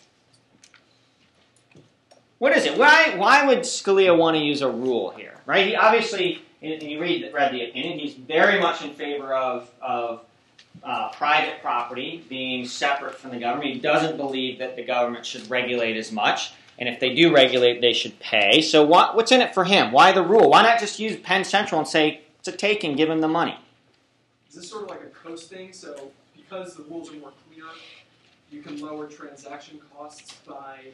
[2.42, 2.76] What is it?
[2.76, 5.64] Why, why would Scalia want to use a rule here, right?
[5.64, 10.24] He obviously, and you read, read the opinion, he's very much in favor of, of
[10.82, 13.72] uh, private property being separate from the government.
[13.72, 16.52] He doesn't believe that the government should regulate as much.
[16.80, 18.60] And if they do regulate, they should pay.
[18.60, 19.92] So what, what's in it for him?
[19.92, 20.50] Why the rule?
[20.50, 23.56] Why not just use Penn Central and say it's a taking, give him the money?
[24.48, 25.72] Is this sort of like a Coase thing?
[25.72, 27.66] So because the rules are more clear,
[28.50, 30.86] you can lower transaction costs by,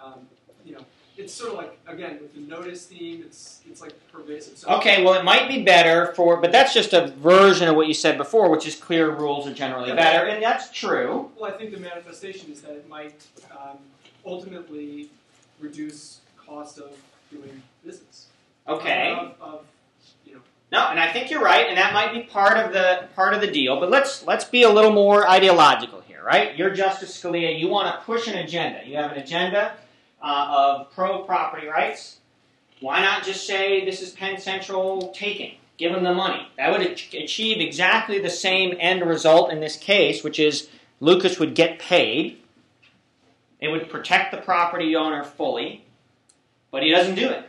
[0.00, 0.28] um,
[0.64, 0.84] you know,
[1.16, 3.22] it's sort of like again with the notice theme.
[3.24, 4.58] It's it's like pervasive.
[4.58, 7.86] So okay, well, it might be better for, but that's just a version of what
[7.86, 11.30] you said before, which is clear rules are generally yeah, better, and that's true.
[11.38, 13.78] Well, I think the manifestation is that it might um,
[14.26, 15.08] ultimately
[15.60, 16.90] reduce cost of
[17.30, 18.26] doing business.
[18.66, 19.12] Okay.
[19.12, 19.66] Of, of,
[20.24, 20.40] you know.
[20.72, 23.40] No, and I think you're right, and that might be part of the part of
[23.40, 23.78] the deal.
[23.78, 26.56] But let's let's be a little more ideological here, right?
[26.56, 27.56] You're Justice Scalia.
[27.58, 28.80] You want to push an agenda.
[28.84, 29.76] You have an agenda
[30.24, 32.18] uh, of pro property rights.
[32.80, 35.58] Why not just say this is Penn Central taking?
[35.76, 36.48] Give them the money.
[36.56, 40.68] That would achieve exactly the same end result in this case, which is
[41.00, 42.38] Lucas would get paid
[43.64, 45.86] it would protect the property owner fully,
[46.70, 47.48] but he doesn't do it.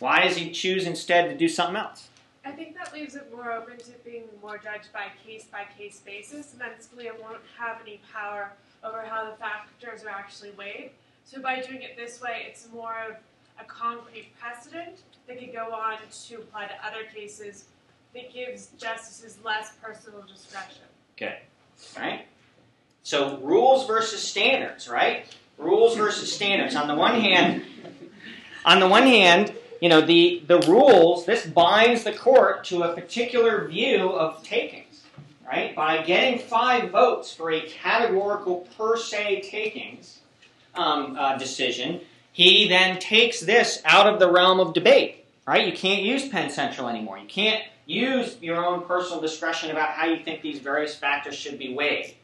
[0.00, 2.08] Why does he choose instead to do something else?
[2.44, 6.00] I think that leaves it more open to being more judged by case by case
[6.04, 8.50] basis, and then Scalia won't have any power
[8.82, 10.90] over how the factors are actually weighed.
[11.24, 13.16] So by doing it this way, it's more of
[13.60, 15.96] a concrete precedent that could go on
[16.26, 17.66] to apply to other cases
[18.14, 20.82] that gives justices less personal discretion.
[21.16, 21.40] Okay.
[21.96, 22.26] All right.
[23.02, 25.24] So rules versus standards, right?
[25.58, 26.76] Rules versus standards.
[26.76, 27.64] On the one hand,
[28.64, 32.94] on the one hand, you know, the, the rules, this binds the court to a
[32.94, 35.02] particular view of takings,
[35.46, 35.74] right?
[35.74, 40.20] By getting five votes for a categorical per se takings
[40.74, 42.00] um, uh, decision,
[42.32, 45.66] he then takes this out of the realm of debate, right?
[45.66, 47.18] You can't use Penn Central anymore.
[47.18, 51.58] You can't use your own personal discretion about how you think these various factors should
[51.58, 52.14] be weighed,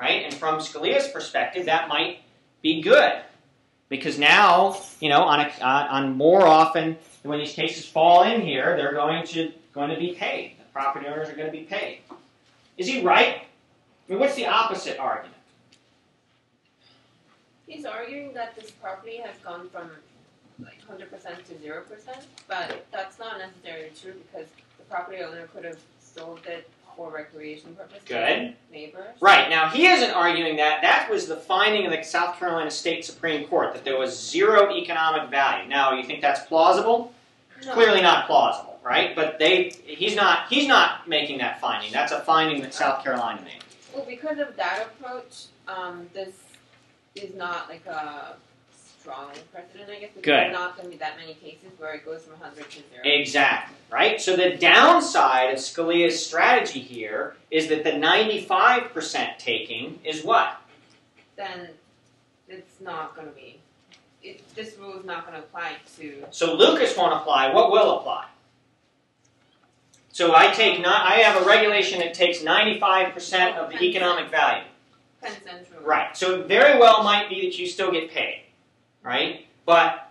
[0.00, 0.24] right?
[0.24, 2.20] And from Scalia's perspective, that might
[2.62, 3.20] be good
[3.88, 8.76] because now, you know, on, a, on more often when these cases fall in here,
[8.76, 10.56] they're going to going to be paid.
[10.58, 12.00] The property owners are going to be paid.
[12.76, 13.42] Is he right?
[14.08, 15.34] I mean, what's the opposite argument?
[17.68, 19.90] He's arguing that this property has gone from
[20.58, 21.82] like 100% to 0%,
[22.48, 24.48] but that's not necessarily true because
[24.78, 28.02] the property owner could have sold it for recreation purposes.
[28.06, 28.56] Good.
[28.72, 29.16] Neighbors.
[29.20, 29.50] Right.
[29.50, 30.82] Now, he isn't arguing that.
[30.82, 34.74] That was the finding of the South Carolina State Supreme Court, that there was zero
[34.74, 35.68] economic value.
[35.68, 37.12] Now, you think that's plausible?
[37.64, 37.74] No.
[37.74, 39.14] Clearly not plausible, right?
[39.14, 41.92] But they, he's not, he's not making that finding.
[41.92, 43.62] That's a finding that South Carolina made.
[43.94, 46.34] Well, because of that approach, um, this
[47.14, 48.36] is not like a
[49.00, 50.10] strong precedent, I guess.
[50.14, 50.34] Because Good.
[50.34, 52.82] There's not going to be that many cases where it goes from 100 to 0.
[53.04, 54.20] Exactly, right?
[54.20, 60.60] So the downside of Scalia's strategy here is that the 95% taking is what?
[61.36, 61.68] Then
[62.48, 63.60] it's not going to be.
[64.22, 66.24] It, this rule is not going to apply to.
[66.30, 67.52] So Lucas won't apply.
[67.52, 68.26] What will apply?
[70.10, 74.64] So I take not, I have a regulation that takes 95% of the economic value.
[75.22, 75.82] Central.
[75.82, 76.16] Right.
[76.16, 78.42] So it very well might be that you still get paid,
[79.02, 79.46] right?
[79.66, 80.10] But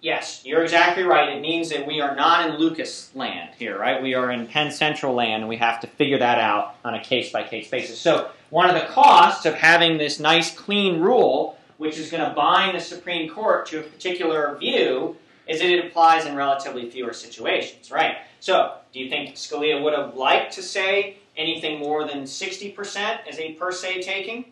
[0.00, 1.36] yes, you're exactly right.
[1.36, 4.02] It means that we are not in Lucas land here, right?
[4.02, 7.02] We are in Penn Central land, and we have to figure that out on a
[7.02, 7.98] case by case basis.
[7.98, 12.34] So one of the costs of having this nice, clean rule, which is going to
[12.34, 15.16] bind the Supreme Court to a particular view,
[15.48, 18.18] is that it applies in relatively fewer situations, right?
[18.40, 23.38] So, do you think Scalia would have liked to say anything more than 60% as
[23.38, 24.46] a per se taking?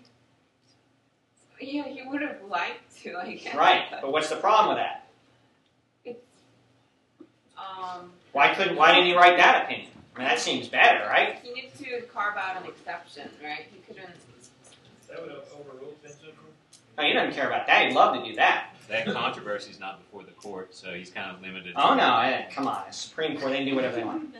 [1.60, 3.54] Yeah, he would have liked to, I guess.
[3.54, 5.00] Right, but what's the problem with that?
[7.56, 8.76] Um, Why couldn't?
[8.76, 9.90] Why didn't he write that opinion?
[10.14, 11.38] I mean, that seems better, right?
[11.42, 13.66] he needs to carve out an exception, right?
[13.72, 14.10] He couldn't.
[15.08, 16.34] That would overrule Penn Central?
[16.98, 17.86] No, he doesn't care about that.
[17.86, 18.70] He'd love to do that.
[18.88, 21.72] That controversy is not before the court, so he's kind of limited.
[21.76, 24.34] Oh no, eh, come on, the Supreme Court they can do whatever they want.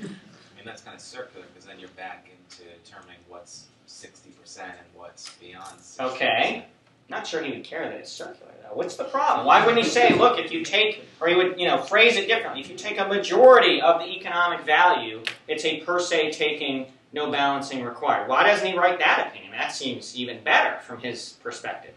[0.64, 4.70] I mean, that's kind of circular because then you're back into determining what's 60% and
[4.94, 6.00] what's beyond 60%.
[6.14, 6.64] Okay.
[7.10, 8.74] Not sure he would care that it's circular though.
[8.74, 9.46] What's the problem?
[9.46, 12.28] Why wouldn't he say, look, if you take, or he would, you know, phrase it
[12.28, 12.62] differently.
[12.62, 17.30] If you take a majority of the economic value, it's a per se taking, no
[17.30, 18.30] balancing required.
[18.30, 19.52] Why doesn't he write that opinion?
[19.52, 21.92] That seems even better from his perspective.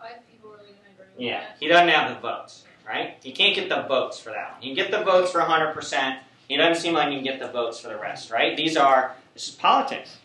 [0.00, 1.56] Five people are really gonna agree Yeah, that.
[1.58, 3.16] he doesn't have the votes, right?
[3.24, 4.62] He can't get the votes for that one.
[4.62, 6.18] He can get the votes for 100%.
[6.48, 8.56] He doesn't seem like he can get the votes for the rest, right?
[8.56, 10.18] These are, this is politics,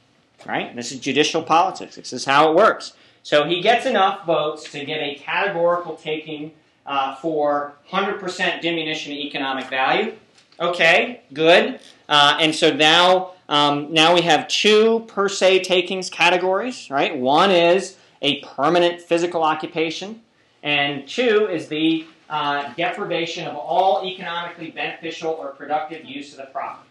[0.46, 0.76] right?
[0.76, 1.96] This is judicial politics.
[1.96, 2.94] This is how it works.
[3.24, 6.52] So he gets enough votes to get a categorical taking
[6.86, 10.16] uh, for 100% diminution of economic value.
[10.60, 11.80] Okay, good.
[12.10, 17.16] Uh, and so now, um, now we have two per se takings categories, right?
[17.16, 20.22] One is a permanent physical occupation,
[20.62, 26.46] and two is the uh, deprivation of all economically beneficial or productive use of the
[26.46, 26.90] property.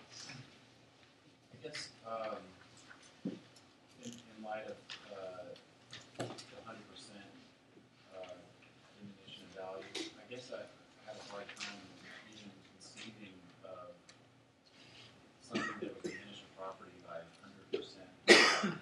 [1.53, 2.37] I guess, um,
[4.05, 4.77] in, in light of,
[5.13, 5.45] uh,
[6.19, 6.25] the
[6.67, 7.29] hundred percent,
[8.17, 8.35] uh,
[8.99, 10.67] diminution of value, I guess I
[11.07, 11.79] have a hard time
[12.35, 13.35] even conceiving
[13.65, 13.95] of
[15.47, 18.79] something that would diminish a property by hundred percent.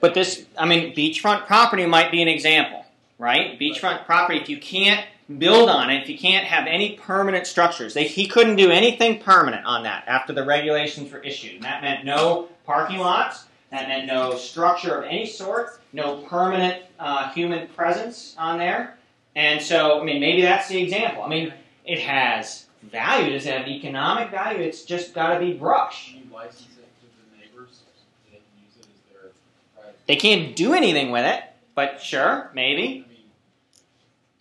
[0.00, 2.85] But this, I mean, beachfront property might be an example,
[3.18, 3.58] right?
[3.58, 5.04] Beachfront property, if you can't
[5.38, 9.20] build on it, if you can't have any permanent structures, they, he couldn't do anything
[9.20, 11.56] permanent on that after the regulations were issued.
[11.56, 16.84] And that meant no parking lots, that meant no structure of any sort, no permanent
[16.98, 18.96] uh, human presence on there.
[19.34, 21.22] And so, I mean, maybe that's the example.
[21.22, 21.52] I mean,
[21.84, 23.32] it has value.
[23.32, 24.60] Does it have economic value?
[24.60, 26.14] It's just got to be brush.
[26.14, 27.84] You license it to the neighbors, so
[28.30, 29.30] they can use it as their
[29.74, 30.06] private?
[30.06, 31.42] They can't do anything with it,
[31.74, 33.05] but sure, maybe.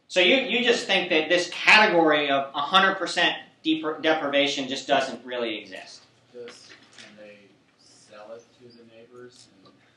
[0.07, 3.35] So you, you just think that this category of 100%
[3.65, 6.03] depri- deprivation just doesn't really exist.
[6.31, 7.37] Just, can they
[7.79, 9.47] sell it to the neighbors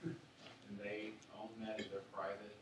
[0.04, 0.14] and,
[0.68, 2.56] and they own that as their private?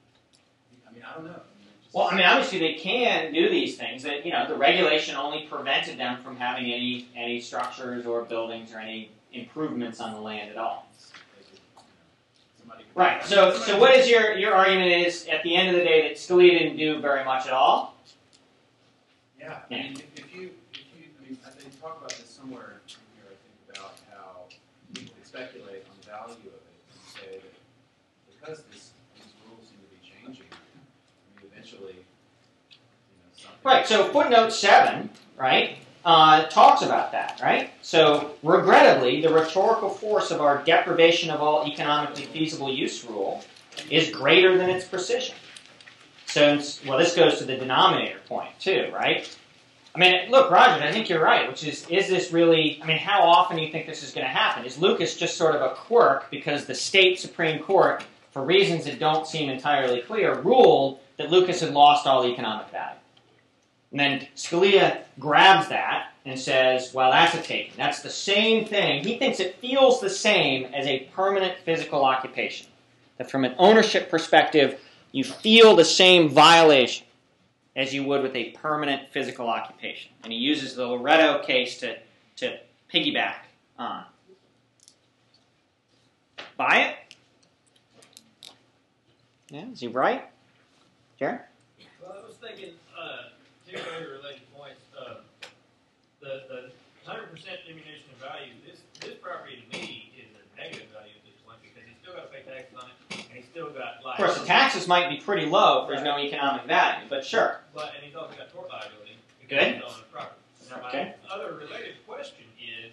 [0.88, 1.30] I mean, I don't know.
[1.30, 4.02] I mean, Well, I mean, obviously they can do these things.
[4.02, 8.72] That you know, the regulation only prevented them from having any any structures or buildings
[8.72, 10.88] or any improvements on the land at all.
[12.96, 13.22] Right.
[13.22, 16.16] So, so what is your your argument is at the end of the day that
[16.16, 17.94] Scalia didn't do very much at all?
[19.38, 22.08] Yeah, Yeah, I mean, if, if you, if you, I mean, I think talk about
[22.08, 24.44] this somewhere in here, I think about how
[24.94, 29.76] people speculate on the value of it and say that because this, these rules seem
[29.76, 31.96] to be changing, I mean, eventually,
[32.70, 33.58] you know, something.
[33.62, 33.86] Right.
[33.86, 35.76] So footnote seven, right,
[36.06, 37.70] uh, talks about that, right?
[37.82, 43.42] So regrettably, the rhetorical force of our deprivation of all economically feasible use rule
[43.90, 45.34] is greater than its precision.
[46.26, 49.28] So, well, this goes to the denominator point too, right?
[49.96, 51.48] I mean, look, Roger, I think you're right.
[51.48, 52.78] Which is, is this really?
[52.82, 54.64] I mean, how often do you think this is going to happen?
[54.64, 59.00] Is Lucas just sort of a quirk because the state supreme court, for reasons that
[59.00, 62.98] don't seem entirely clear, ruled that Lucas had lost all economic value?
[63.96, 67.72] And then Scalia grabs that and says, well, that's a taking.
[67.78, 69.02] That's the same thing.
[69.02, 72.66] He thinks it feels the same as a permanent physical occupation.
[73.16, 74.78] That from an ownership perspective,
[75.12, 77.06] you feel the same violation
[77.74, 80.12] as you would with a permanent physical occupation.
[80.24, 81.96] And he uses the Loretto case to,
[82.36, 82.58] to
[82.92, 83.36] piggyback
[83.78, 84.04] on.
[86.58, 88.52] Buy it?
[89.48, 90.26] Yeah, is he right?
[91.18, 91.40] Jared?
[92.02, 93.30] Well, I was thinking, uh,
[93.76, 94.80] two very related points.
[94.96, 95.20] Uh,
[96.20, 96.60] the the
[97.04, 98.52] hundred percent diminution of value.
[98.66, 102.14] This this property to me is a negative value at this point because he's still
[102.16, 102.96] got to pay taxes on it,
[103.30, 106.18] and he's still got Of course, the taxes might be pretty low if there's no
[106.18, 107.60] economic value, but sure.
[107.74, 109.78] But and he's also got tort liability Good.
[109.78, 110.40] because on the property.
[110.66, 111.14] Now, my Okay.
[111.30, 112.90] other related question is,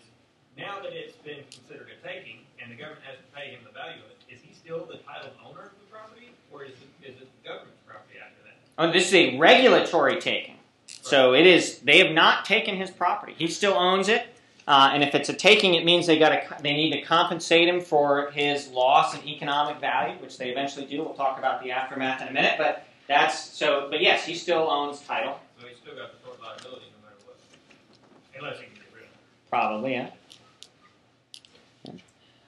[0.56, 3.74] now that it's been considered a taking and the government has to pay him the
[3.74, 6.92] value of it, is he still the titled owner of the property, or is it,
[7.02, 8.54] is it the government's property after that?
[8.78, 10.62] Oh, this is a regulatory taking.
[11.04, 11.80] So it is.
[11.80, 13.36] They have not taken his property.
[13.38, 14.26] He still owns it.
[14.66, 16.64] Uh, and if it's a taking, it means they got.
[16.64, 21.04] They need to compensate him for his loss in economic value, which they eventually do.
[21.04, 22.56] We'll talk about the aftermath in a minute.
[22.58, 23.88] But that's so.
[23.92, 25.38] But yes, he still owns title.
[25.60, 27.38] So he's still got the tort liability no matter what,
[28.40, 29.50] unless he can get rid of it.
[29.50, 30.10] Probably, yeah.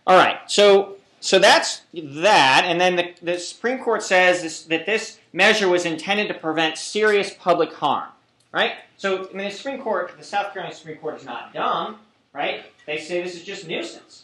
[0.08, 4.86] All right, so so that's that, and then the, the Supreme Court says this, that
[4.86, 8.10] this measure was intended to prevent serious public harm,
[8.56, 8.76] right?
[8.96, 11.98] So I mean, the Supreme Court, the South Carolina Supreme Court is not dumb,
[12.34, 12.64] right?
[12.88, 14.24] They say this is just nuisance,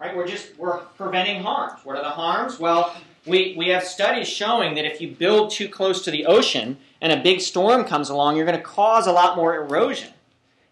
[0.00, 0.16] right?
[0.16, 1.84] We're just we're preventing harms.
[1.84, 2.60] What are the harms?
[2.60, 2.96] Well,
[3.26, 7.12] we we have studies showing that if you build too close to the ocean and
[7.12, 10.12] a big storm comes along, you're going to cause a lot more erosion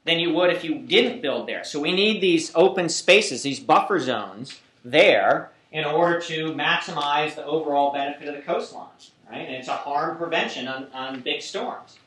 [0.04, 1.64] than you would if you didn't build there.
[1.64, 7.44] So we need these open spaces, these buffer zones there in order to maximize the
[7.44, 8.88] overall benefit of the coastline,
[9.28, 9.46] right?
[9.46, 11.98] And it's a harm prevention on, on big storms.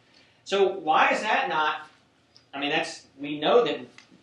[0.46, 1.90] So why is that not?
[2.54, 3.80] I mean, that's we know that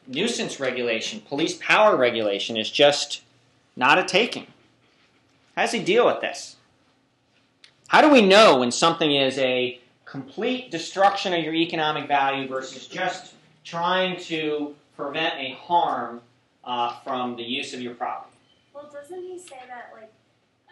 [0.07, 3.23] nuisance regulation, police power regulation, is just
[3.77, 4.47] not a taking.
[5.57, 6.57] How does he deal with this?
[7.89, 12.87] How do we know when something is a complete destruction of your economic value versus
[12.87, 16.21] just trying to prevent a harm
[16.65, 18.35] uh, from the use of your property?
[18.73, 20.13] Well, doesn't he say that like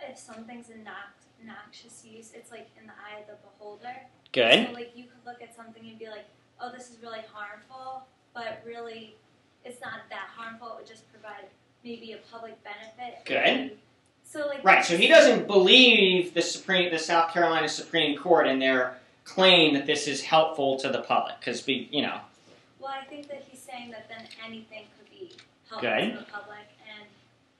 [0.09, 3.97] if something's a nox- noxious use, it's like in the eye of the beholder?
[4.33, 4.69] Good.
[4.69, 6.27] So like you could look at something and be like,
[6.61, 8.05] oh, this is really harmful,
[8.35, 9.17] but really,
[9.65, 10.69] it's not that harmful.
[10.69, 11.45] It would just provide
[11.85, 13.25] maybe a public benefit.
[13.25, 13.79] Good.
[14.25, 14.85] So like Right.
[14.85, 19.87] So he doesn't believe the Supreme, the South Carolina Supreme Court and their claim that
[19.87, 22.21] this is helpful to the public because we, you know,
[22.79, 25.33] Well, I think that he's saying that then anything could be
[25.69, 26.11] helpful Okay.
[26.13, 27.07] to the public, and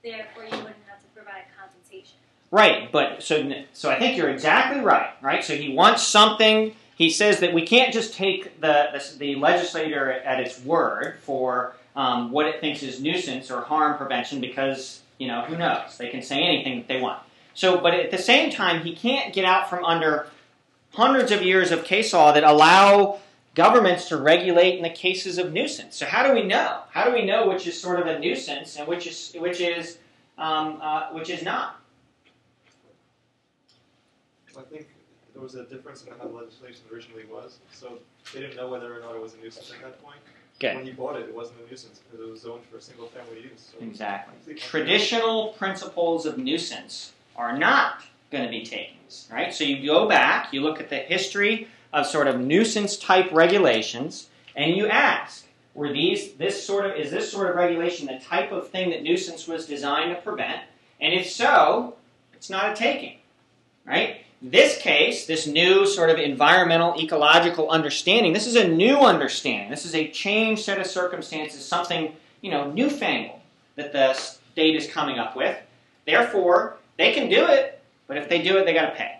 [0.03, 2.17] therefore you wouldn't have to provide compensation.
[2.51, 5.41] Right, but so so I think you're exactly right, right?
[5.41, 6.75] So he wants something.
[6.95, 11.75] He says that we can't just take the the, the legislator at its word for
[11.95, 16.09] um, what it thinks is nuisance or harm prevention because you know who knows they
[16.09, 17.21] can say anything that they want.
[17.53, 20.27] So, but at the same time, he can't get out from under
[20.93, 23.19] hundreds of years of case law that allow
[23.55, 25.95] governments to regulate in the cases of nuisance.
[25.95, 26.81] So how do we know?
[26.91, 29.99] How do we know which is sort of a nuisance and which is which is
[30.37, 31.80] um, uh, which is not?
[34.57, 34.87] I think
[35.33, 37.59] there was a difference in how the legislation originally was.
[37.73, 37.99] So
[38.33, 40.19] they didn't know whether or not it was a nuisance at that point.
[40.57, 40.75] Okay.
[40.75, 43.07] When he bought it, it wasn't a nuisance because it was zoned for a single
[43.07, 43.71] family use.
[43.71, 44.55] So Exactly.
[44.55, 49.53] Traditional principles of nuisance are not going to be takings, right?
[49.53, 54.29] So you go back, you look at the history of sort of nuisance type regulations,
[54.55, 58.51] and you ask, were these this sort of is this sort of regulation the type
[58.51, 60.61] of thing that nuisance was designed to prevent?
[60.99, 61.95] And if so,
[62.33, 63.17] it's not a taking,
[63.85, 64.20] right?
[64.41, 69.69] This case, this new sort of environmental ecological understanding, this is a new understanding.
[69.69, 73.39] This is a changed set of circumstances, something, you know, newfangled
[73.75, 75.55] that the state is coming up with.
[76.05, 79.19] Therefore, they can do it, but if they do it, they got to pay.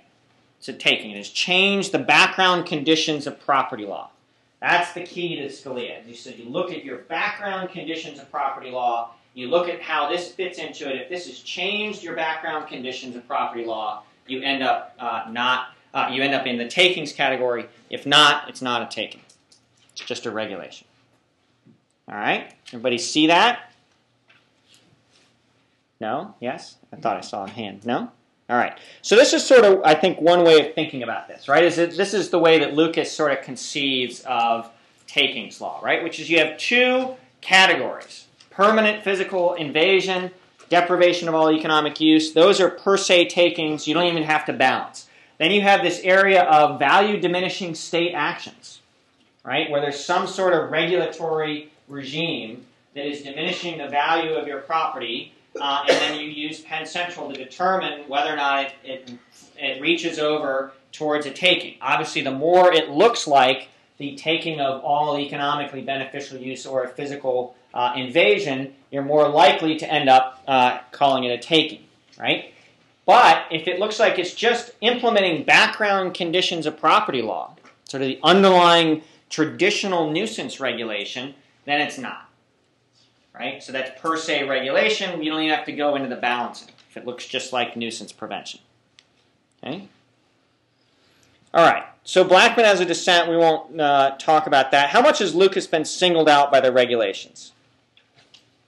[0.58, 1.12] It's a taking.
[1.12, 4.10] It has changed the background conditions of property law.
[4.60, 6.08] That's the key to Scalia.
[6.08, 10.10] You said you look at your background conditions of property law, you look at how
[10.10, 11.02] this fits into it.
[11.02, 15.68] If this has changed your background conditions of property law, you end up uh, not.
[15.94, 17.66] Uh, you end up in the takings category.
[17.90, 19.22] If not, it's not a taking.
[19.92, 20.88] It's just a regulation.
[22.08, 22.54] All right.
[22.70, 23.72] Everybody see that?
[26.00, 26.34] No?
[26.40, 26.78] Yes?
[26.94, 27.86] I thought I saw a hand.
[27.86, 28.10] No?
[28.50, 28.78] All right.
[29.02, 31.64] So this is sort of, I think, one way of thinking about this, right?
[31.64, 34.70] Is that this is the way that Lucas sort of conceives of
[35.08, 36.04] takings law, right?
[36.04, 40.32] Which is you have two categories: permanent physical invasion,
[40.72, 42.34] deprivation of all economic use.
[42.34, 43.88] Those are per se takings.
[43.88, 45.08] You don't even have to balance.
[45.38, 48.82] Then you have this area of value diminishing state actions,
[49.44, 49.70] right?
[49.70, 52.66] Where there's some sort of regulatory regime
[52.96, 57.30] that is diminishing the value of your property uh, and then you use Penn Central
[57.32, 59.12] to determine whether or not it, it,
[59.58, 61.76] it reaches over towards a taking.
[61.82, 63.68] Obviously, the more it looks like
[63.98, 69.78] the taking of all economically beneficial use or a physical uh, invasion, you're more likely
[69.78, 71.84] to end up uh, calling it a taking,
[72.20, 72.54] right?
[73.06, 77.56] But if it looks like it's just implementing background conditions of property law,
[77.86, 81.34] sort of the underlying traditional nuisance regulation,
[81.66, 82.32] then it's not
[83.34, 83.62] right?
[83.62, 85.22] So that's per se regulation.
[85.22, 88.12] You don't even have to go into the balancing if it looks just like nuisance
[88.12, 88.60] prevention.
[89.64, 89.88] Okay?
[91.54, 91.86] All right.
[92.04, 93.30] So Blackmun has a dissent.
[93.30, 94.90] We won't uh, talk about that.
[94.90, 97.52] How much has Lucas been singled out by the regulations?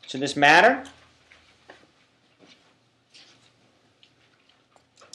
[0.07, 0.83] Should this matter?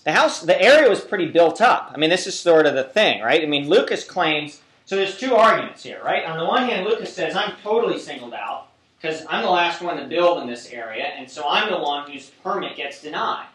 [0.05, 1.93] The house, the area was pretty built up.
[1.95, 3.43] I mean, this is sort of the thing, right?
[3.43, 4.61] I mean, Lucas claims.
[4.86, 6.24] So there's two arguments here, right?
[6.24, 8.68] On the one hand, Lucas says I'm totally singled out
[9.01, 12.11] because I'm the last one to build in this area, and so I'm the one
[12.11, 13.47] whose permit gets denied.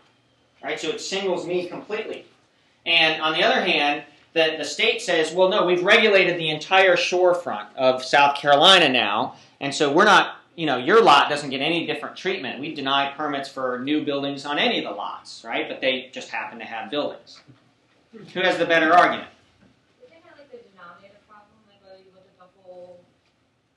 [0.64, 0.80] Right?
[0.80, 2.26] So it singles me completely.
[2.86, 4.04] And on the other hand,
[4.34, 9.36] the, the state says, well, no, we've regulated the entire shorefront of South Carolina now,
[9.60, 12.60] and so we're not, you know, your lot doesn't get any different treatment.
[12.60, 15.68] We deny permits for new buildings on any of the lots, right?
[15.68, 17.39] But they just happen to have buildings.
[18.34, 19.30] Who has the better argument?
[20.04, 21.49] Isn't that like the denominator problem?
[21.68, 22.99] Like whether you look at the whole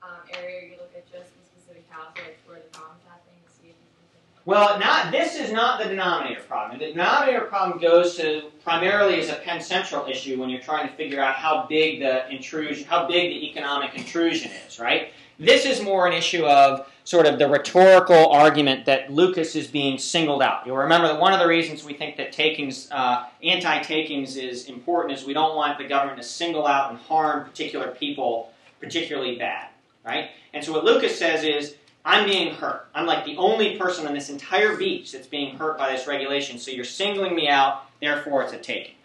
[0.03, 3.51] um, area, you look at just the specific house, like where the problem's happening to
[3.51, 4.43] see if you can.
[4.45, 6.77] Well, not this is not the denominator problem.
[6.77, 10.93] The denominator problem goes to primarily as a Penn Central issue when you're trying to
[10.93, 15.11] figure out how big the intrusion, how big the economic intrusion is, right?
[15.39, 19.97] This is more an issue of sort of the rhetorical argument that Lucas is being
[19.97, 20.65] singled out.
[20.65, 25.17] You'll remember that one of the reasons we think that takings, uh, anti-takings, is important
[25.17, 29.69] is we don't want the government to single out and harm particular people particularly bad,
[30.05, 30.31] right?
[30.53, 32.87] And so what Lucas says is, I'm being hurt.
[32.95, 36.57] I'm like the only person on this entire beach that's being hurt by this regulation.
[36.57, 37.83] So you're singling me out.
[37.99, 38.95] Therefore, it's a taking.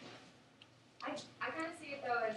[1.03, 1.11] I,
[1.41, 2.37] I kind of see it though as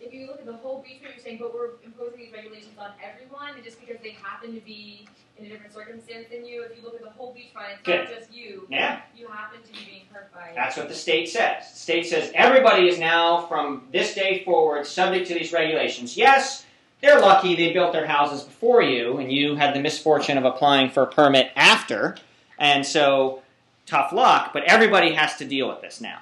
[0.00, 2.90] if you look at the whole beach, you're saying, but we're imposing these regulations on
[3.02, 5.06] everyone, and just because they happen to be
[5.38, 8.04] in a different circumstance than you, if you look at the whole beachfront, it's Good.
[8.04, 8.66] not just you.
[8.70, 9.00] Yeah.
[9.16, 10.54] You happen to be being hurt by it.
[10.54, 11.70] That's what the state says.
[11.70, 16.16] The state says everybody is now, from this day forward, subject to these regulations.
[16.16, 16.64] Yes,
[17.02, 20.90] they're lucky they built their houses before you, and you had the misfortune of applying
[20.90, 22.16] for a permit after,
[22.58, 23.42] and so
[23.86, 26.20] tough luck, but everybody has to deal with this now.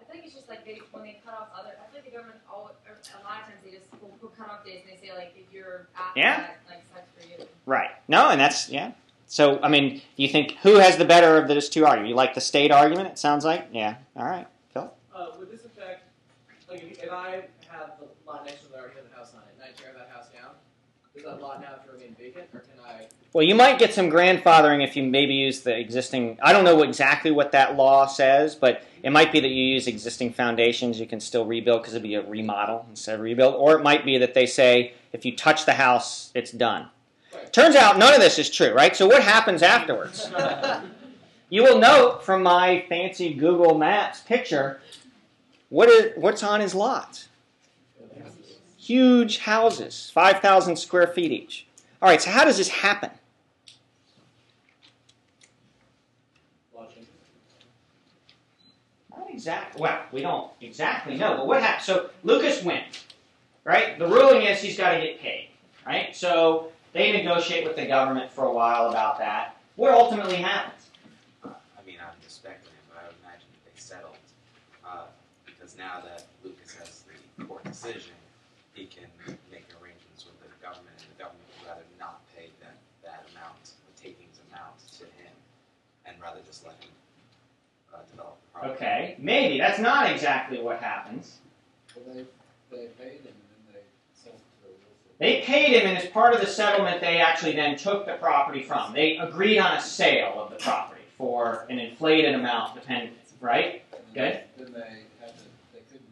[0.00, 1.70] I think it's just like they when they cut off other.
[1.70, 4.36] I feel like the government all or a lot of times they just will put
[4.36, 6.36] cut off days and they say like if you're after Yeah.
[6.38, 6.84] that, like
[7.16, 7.48] for you.
[7.66, 7.90] Right.
[8.08, 8.92] No, and that's, yeah.
[9.26, 12.10] So, I mean, do you think, who has the better of those two arguments?
[12.10, 13.68] You like the state argument, it sounds like?
[13.72, 13.96] Yeah.
[14.16, 14.46] All right.
[14.72, 14.92] Phil?
[15.14, 16.04] Uh, would this affect,
[16.70, 19.40] like, if, if I have the lot next to the already has a house on
[19.40, 20.52] it, and I tear that house down,
[21.14, 23.06] does that lot now have to remain vacant, or can I?
[23.34, 26.38] Well, you might get some grandfathering if you maybe use the existing.
[26.42, 29.86] I don't know exactly what that law says, but it might be that you use
[29.86, 30.98] existing foundations.
[30.98, 33.54] You can still rebuild because it'd be a remodel instead of rebuild.
[33.54, 36.88] Or it might be that they say if you touch the house, it's done.
[37.52, 38.96] Turns out none of this is true, right?
[38.96, 40.30] So what happens afterwards?
[41.50, 44.80] you will note from my fancy Google Maps picture
[45.68, 47.28] what is what's on his lot.
[48.78, 51.67] Huge houses, five thousand square feet each.
[52.00, 53.10] All right, so how does this happen?
[59.10, 59.82] Not exactly.
[59.82, 61.84] Well, we don't exactly know, but what happened?
[61.84, 63.04] So Lucas wins,
[63.64, 63.98] right?
[63.98, 65.48] The ruling is he's got to get paid,
[65.84, 66.14] right?
[66.14, 69.56] So they negotiate with the government for a while about that.
[69.74, 70.86] What ultimately happens?
[71.44, 74.18] I mean, I'm just speculating, but I would imagine that they settled,
[74.86, 75.06] uh,
[75.46, 77.02] because now that Lucas has
[77.38, 78.14] the court decision,
[78.74, 79.06] he can
[79.50, 83.74] make arrangements with the government, and the government would rather not pay that, that amount,
[83.86, 85.34] the takings amount to him,
[86.18, 86.90] and rather just let him,
[87.94, 88.74] uh, develop the property.
[88.74, 91.38] Okay, maybe that's not exactly what happens.
[91.94, 92.24] Well, they,
[92.76, 93.82] they paid him and then
[94.24, 94.30] they
[95.18, 98.62] They paid him, and as part of the settlement, they actually then took the property
[98.62, 98.92] from.
[98.92, 103.82] They agreed on a sale of the property for an inflated amount, depending, right?
[104.14, 104.40] Good.
[104.56, 106.08] Then they had to, they couldn't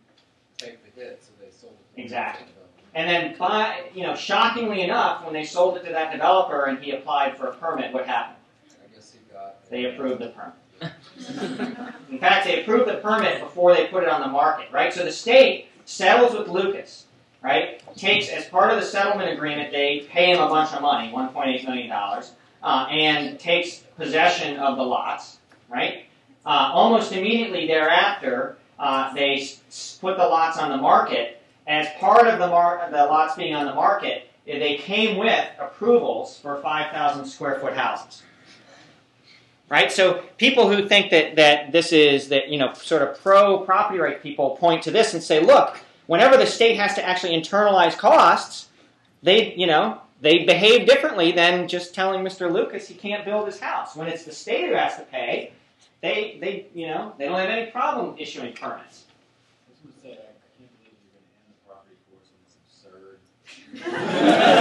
[0.58, 2.02] take the hit, so they sold it.
[2.02, 2.46] Exactly.
[2.94, 6.78] And then, by, you know, shockingly enough, when they sold it to that developer and
[6.82, 8.38] he applied for a permit, what happened?
[8.82, 9.55] I guess he got.
[9.70, 10.92] They approved the permit.
[12.10, 14.92] In fact, they approved the permit before they put it on the market, right?
[14.92, 17.06] So the state settles with Lucas,
[17.42, 17.80] right?
[17.96, 21.64] Takes as part of the settlement agreement, they pay him a bunch of money, 1.8
[21.64, 25.38] million dollars, uh, and takes possession of the lots,
[25.68, 26.04] right?
[26.44, 31.40] Uh, almost immediately thereafter, uh, they s- put the lots on the market.
[31.66, 36.38] As part of the, mar- the lots being on the market, they came with approvals
[36.38, 38.22] for 5,000 square foot houses
[39.68, 39.90] right?
[39.90, 43.98] So people who think that that this is that you know sort of pro property
[43.98, 47.96] right people point to this and say, look, whenever the state has to actually internalize
[47.96, 48.68] costs,
[49.22, 52.50] they you know they behave differently than just telling Mr.
[52.50, 53.94] Lucas he can't build his house.
[53.96, 55.52] When it's the state who has to pay,
[56.00, 59.04] they they you know they don't have any problem issuing permits.
[59.66, 62.56] I was gonna say, I can't believe you're gonna end the property course on this
[62.92, 64.52] absurd.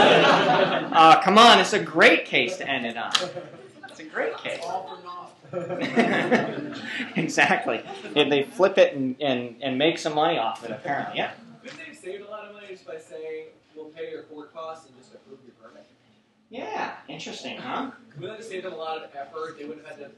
[0.96, 3.12] Uh, come on, it's a great case to end it on.
[4.18, 4.64] It's a great case.
[4.64, 5.32] All for naught.
[7.16, 7.84] exactly.
[8.16, 11.18] And they flip it and, and, and make some money off it, apparently.
[11.18, 11.32] Yeah.
[11.64, 14.54] Couldn't they have saved a lot of money just by saying, we'll pay your court
[14.54, 15.86] costs and just approve your permit?
[16.50, 16.94] Yeah.
[17.08, 17.92] Interesting, huh?
[18.16, 19.58] Wouldn't that have saved them a lot of effort?
[19.58, 20.12] They wouldn't have had to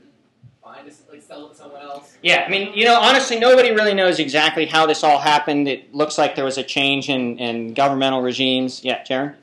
[0.63, 2.17] find us, like sell it to someone else.
[2.21, 5.67] Yeah, I mean, you know, honestly, nobody really knows exactly how this all happened.
[5.67, 8.83] It looks like there was a change in, in governmental regimes.
[8.83, 9.35] Yeah, Jaron?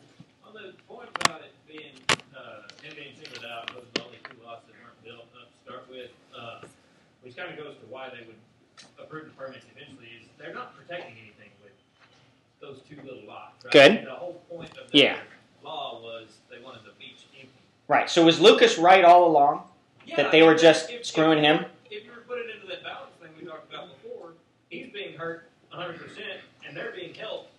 [0.44, 4.18] On the point about it being, uh, him being singled out, those are the only
[4.28, 6.66] two lots that weren't built up to start with, uh,
[7.34, 8.36] which kind of goes to why they would
[9.04, 11.72] approve the permits eventually, is they're not protecting anything with
[12.60, 13.72] those two little lots, right?
[13.72, 14.06] Good.
[14.06, 15.18] The whole point of the Yeah.
[15.62, 17.50] law was they wanted the beach empty.
[17.88, 18.08] Right.
[18.08, 19.68] So was Lucas right all along?
[20.06, 21.64] Yeah, that they were just if- screwing if, him?
[21.90, 24.32] If you were put it into that balance thing we talked about before,
[24.70, 27.50] he's being hurt 100%, and they're being helped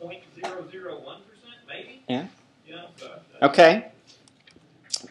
[0.00, 1.22] 0.001%,
[1.68, 2.02] maybe?
[2.08, 2.26] Yeah.
[2.66, 3.90] You know, so, uh, Okay.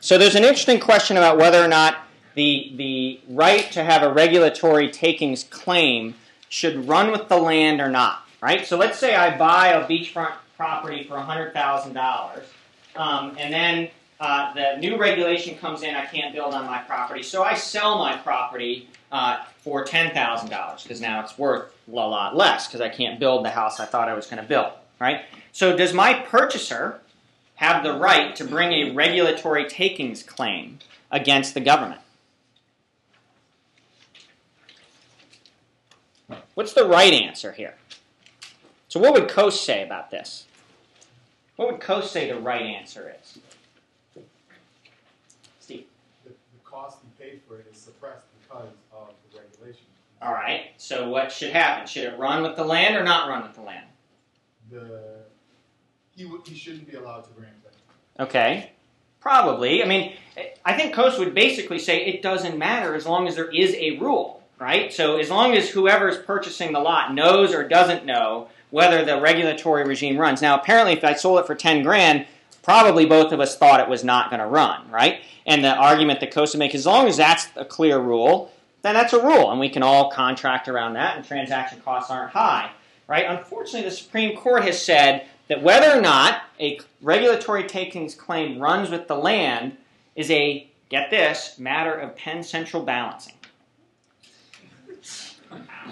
[0.01, 2.02] So there's an interesting question about whether or not
[2.35, 6.15] the the right to have a regulatory takings claim
[6.49, 8.23] should run with the land or not.
[8.41, 8.65] Right.
[8.65, 12.45] So let's say I buy a beachfront property for hundred thousand dollars,
[12.95, 15.95] um, and then uh, the new regulation comes in.
[15.95, 20.49] I can't build on my property, so I sell my property uh, for ten thousand
[20.49, 23.85] dollars because now it's worth a lot less because I can't build the house I
[23.85, 24.71] thought I was going to build.
[24.99, 25.21] Right.
[25.51, 26.99] So does my purchaser
[27.55, 30.79] have the right to bring a regulatory takings claim
[31.11, 32.01] against the government.
[36.55, 37.75] What's the right answer here?
[38.87, 40.45] So, what would Coase say about this?
[41.55, 43.39] What would Coase say the right answer is?
[45.59, 45.85] Steve.
[46.23, 49.85] The, the cost he paid for it is suppressed because of the regulation.
[50.21, 50.71] All right.
[50.77, 51.87] So, what should happen?
[51.87, 53.87] Should it run with the land or not run with the land?
[54.69, 55.23] The
[56.15, 58.23] he he shouldn't be allowed to grant that.
[58.23, 58.71] Okay.
[59.19, 59.81] Probably.
[59.81, 60.13] I mean,
[60.65, 63.97] I think Coase would basically say it doesn't matter as long as there is a
[63.97, 64.93] rule, right?
[64.93, 69.83] So as long as whoever's purchasing the lot knows or doesn't know whether the regulatory
[69.83, 70.41] regime runs.
[70.41, 72.25] Now, apparently, if I sold it for 10 grand,
[72.63, 75.21] probably both of us thought it was not going to run, right?
[75.45, 78.51] And the argument that Coase makes, as long as that's a clear rule,
[78.81, 82.31] then that's a rule, and we can all contract around that, and transaction costs aren't
[82.31, 82.71] high,
[83.07, 83.25] right?
[83.27, 88.89] Unfortunately, the Supreme Court has said that whether or not a regulatory takings claim runs
[88.89, 89.77] with the land
[90.15, 93.35] is a, get this, matter of Penn Central balancing.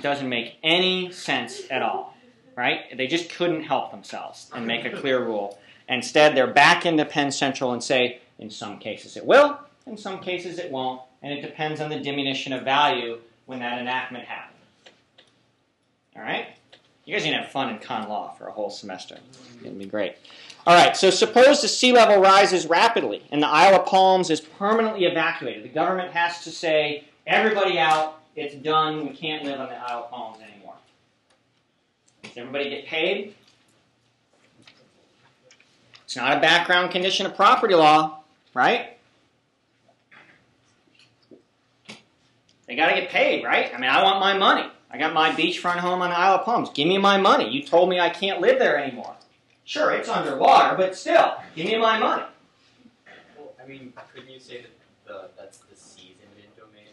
[0.02, 2.16] Doesn't make any sense at all,
[2.56, 2.96] right?
[2.96, 5.60] They just couldn't help themselves and make a clear rule.
[5.88, 10.20] Instead, they're back into Penn Central and say, in some cases it will, in some
[10.20, 14.58] cases it won't, and it depends on the diminution of value when that enactment happened.
[16.16, 16.48] All right?
[17.06, 19.18] You guys are going to have fun in con law for a whole semester.
[19.64, 20.16] To be great.
[20.66, 24.40] All right, so suppose the sea level rises rapidly and the Isle of Palms is
[24.40, 25.64] permanently evacuated.
[25.64, 30.04] The government has to say, everybody out, it's done, we can't live on the Isle
[30.04, 30.76] of Palms anymore.
[32.24, 33.36] Does everybody get paid?
[36.04, 38.20] It's not a background condition of property law,
[38.54, 38.98] right?
[42.68, 43.74] They got to get paid, right?
[43.74, 44.70] I mean, I want my money.
[44.90, 46.70] I got my beachfront home on the Isle of Palms.
[46.74, 47.50] Give me my money.
[47.50, 49.16] You told me I can't live there anymore.
[49.64, 52.24] Sure, it's underwater, but still, give me my money.
[53.38, 54.72] Well, I mean, couldn't you say that
[55.06, 56.88] the, that's the sea's eminent domain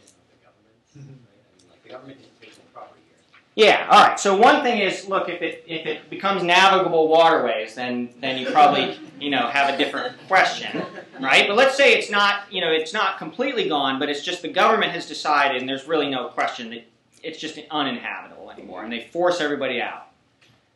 [1.71, 1.89] of government?
[1.89, 1.89] Right?
[1.89, 3.67] I mean, like the government didn't take the property here.
[3.67, 3.89] Yeah.
[3.91, 4.21] All right.
[4.21, 8.51] So one thing is, look, if it if it becomes navigable waterways, then then you
[8.51, 10.83] probably you know have a different question,
[11.21, 11.49] right?
[11.49, 14.49] But let's say it's not you know it's not completely gone, but it's just the
[14.49, 16.85] government has decided, and there's really no question that
[17.23, 20.09] it's just uninhabitable anymore, and they force everybody out.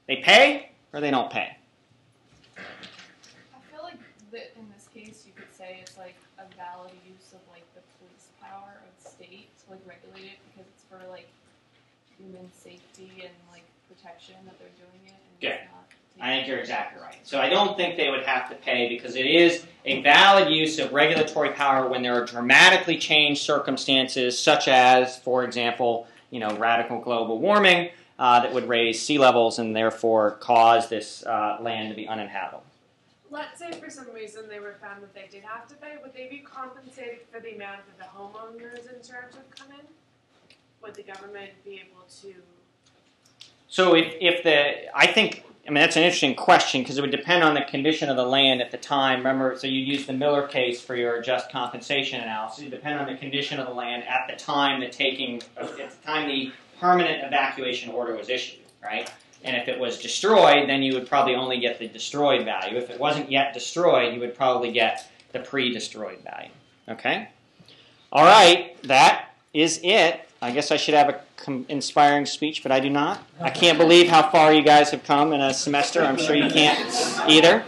[0.07, 1.57] They pay or they don't pay.
[2.57, 3.99] I feel like
[4.33, 7.83] that in this case, you could say it's like a valid use of like the
[7.99, 11.29] police power of the state to like regulate it because it's for like
[12.19, 13.65] human safety and like
[14.03, 15.13] protection that they're doing it.
[15.13, 15.59] And Yeah.
[16.21, 17.19] I think you're exactly right.
[17.25, 20.79] So I don't think they would have to pay because it is a valid use
[20.79, 26.57] of regulatory power when there are dramatically changed circumstances, such as, for example, you know,
[26.57, 31.89] radical global warming uh, that would raise sea levels and therefore cause this uh, land
[31.89, 32.63] to be uninhabitable.
[33.31, 36.15] Let's say for some reason they were found that they did have to pay, would
[36.15, 39.87] they be compensated for the amount that the homeowner's insurance would come in?
[40.83, 42.35] Would the government be able to?
[43.73, 47.11] So if, if the, I think, I mean, that's an interesting question because it would
[47.11, 49.21] depend on the condition of the land at the time.
[49.21, 52.65] Remember, so you use the Miller case for your just compensation analysis.
[52.65, 55.89] It depend on the condition of the land at the time the taking, at the
[56.05, 59.11] time the permanent evacuation order was issued, right?
[59.43, 62.77] And if it was destroyed, then you would probably only get the destroyed value.
[62.77, 66.51] If it wasn't yet destroyed, you would probably get the pre-destroyed value.
[66.91, 67.31] Okay?
[68.13, 70.29] All right, that is it.
[70.43, 73.21] I guess I should have a com- inspiring speech, but I do not.
[73.41, 76.03] I can't believe how far you guys have come in a semester.
[76.03, 76.89] I'm sure you can't
[77.29, 77.65] either.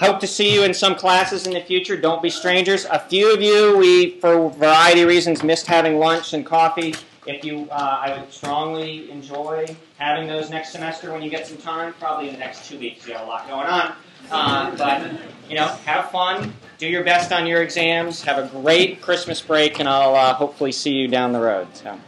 [0.00, 1.96] Hope to see you in some classes in the future.
[1.96, 2.84] Don't be strangers.
[2.86, 6.94] A few of you, we, for variety of reasons, missed having lunch and coffee.
[7.26, 11.56] If you, uh, I would strongly enjoy having those next semester when you get some
[11.56, 11.94] time.
[11.98, 13.06] Probably in the next two weeks.
[13.06, 13.94] You have a lot going on,
[14.30, 15.10] uh, but
[15.48, 16.52] you know, have fun.
[16.78, 18.22] Do your best on your exams.
[18.22, 21.68] Have a great Christmas break, and I'll uh, hopefully see you down the road.
[21.72, 21.98] So.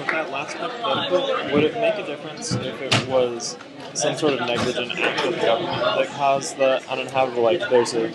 [0.00, 3.56] with that last hypothetical, would it make a difference if it was
[3.94, 8.12] some sort of negligent act of the government that caused the uninhabitable, like there's a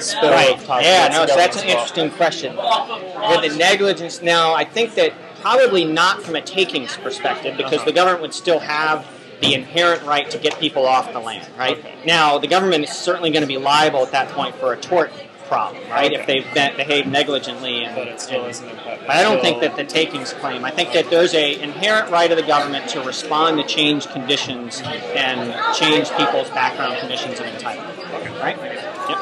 [0.00, 0.50] spill Right.
[0.52, 0.66] of?
[0.82, 2.56] Yeah, no, so that's an interesting question.
[2.56, 7.90] With the negligence, now, I think that probably not from a takings perspective, because the
[7.90, 7.90] uh-huh.
[7.92, 9.06] government would still have
[9.40, 11.84] the inherent right to get people off the land, right?
[12.04, 15.12] Now, the government is certainly going to be liable at that point for a tort
[15.48, 16.12] problem, right?
[16.12, 17.84] If they've be- behaved negligently.
[17.84, 20.64] And, But it still and- isn't but I don't think that the takings claim.
[20.64, 24.82] I think that there's a inherent right of the government to respond to change conditions
[24.84, 28.42] and change people's background conditions of entitlement.
[28.42, 28.56] Right?
[28.58, 29.18] Yep.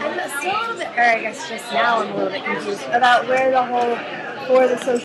[0.00, 3.50] I'm still a or I guess just now I'm a little bit confused about where
[3.50, 3.96] the whole
[4.46, 4.98] for the social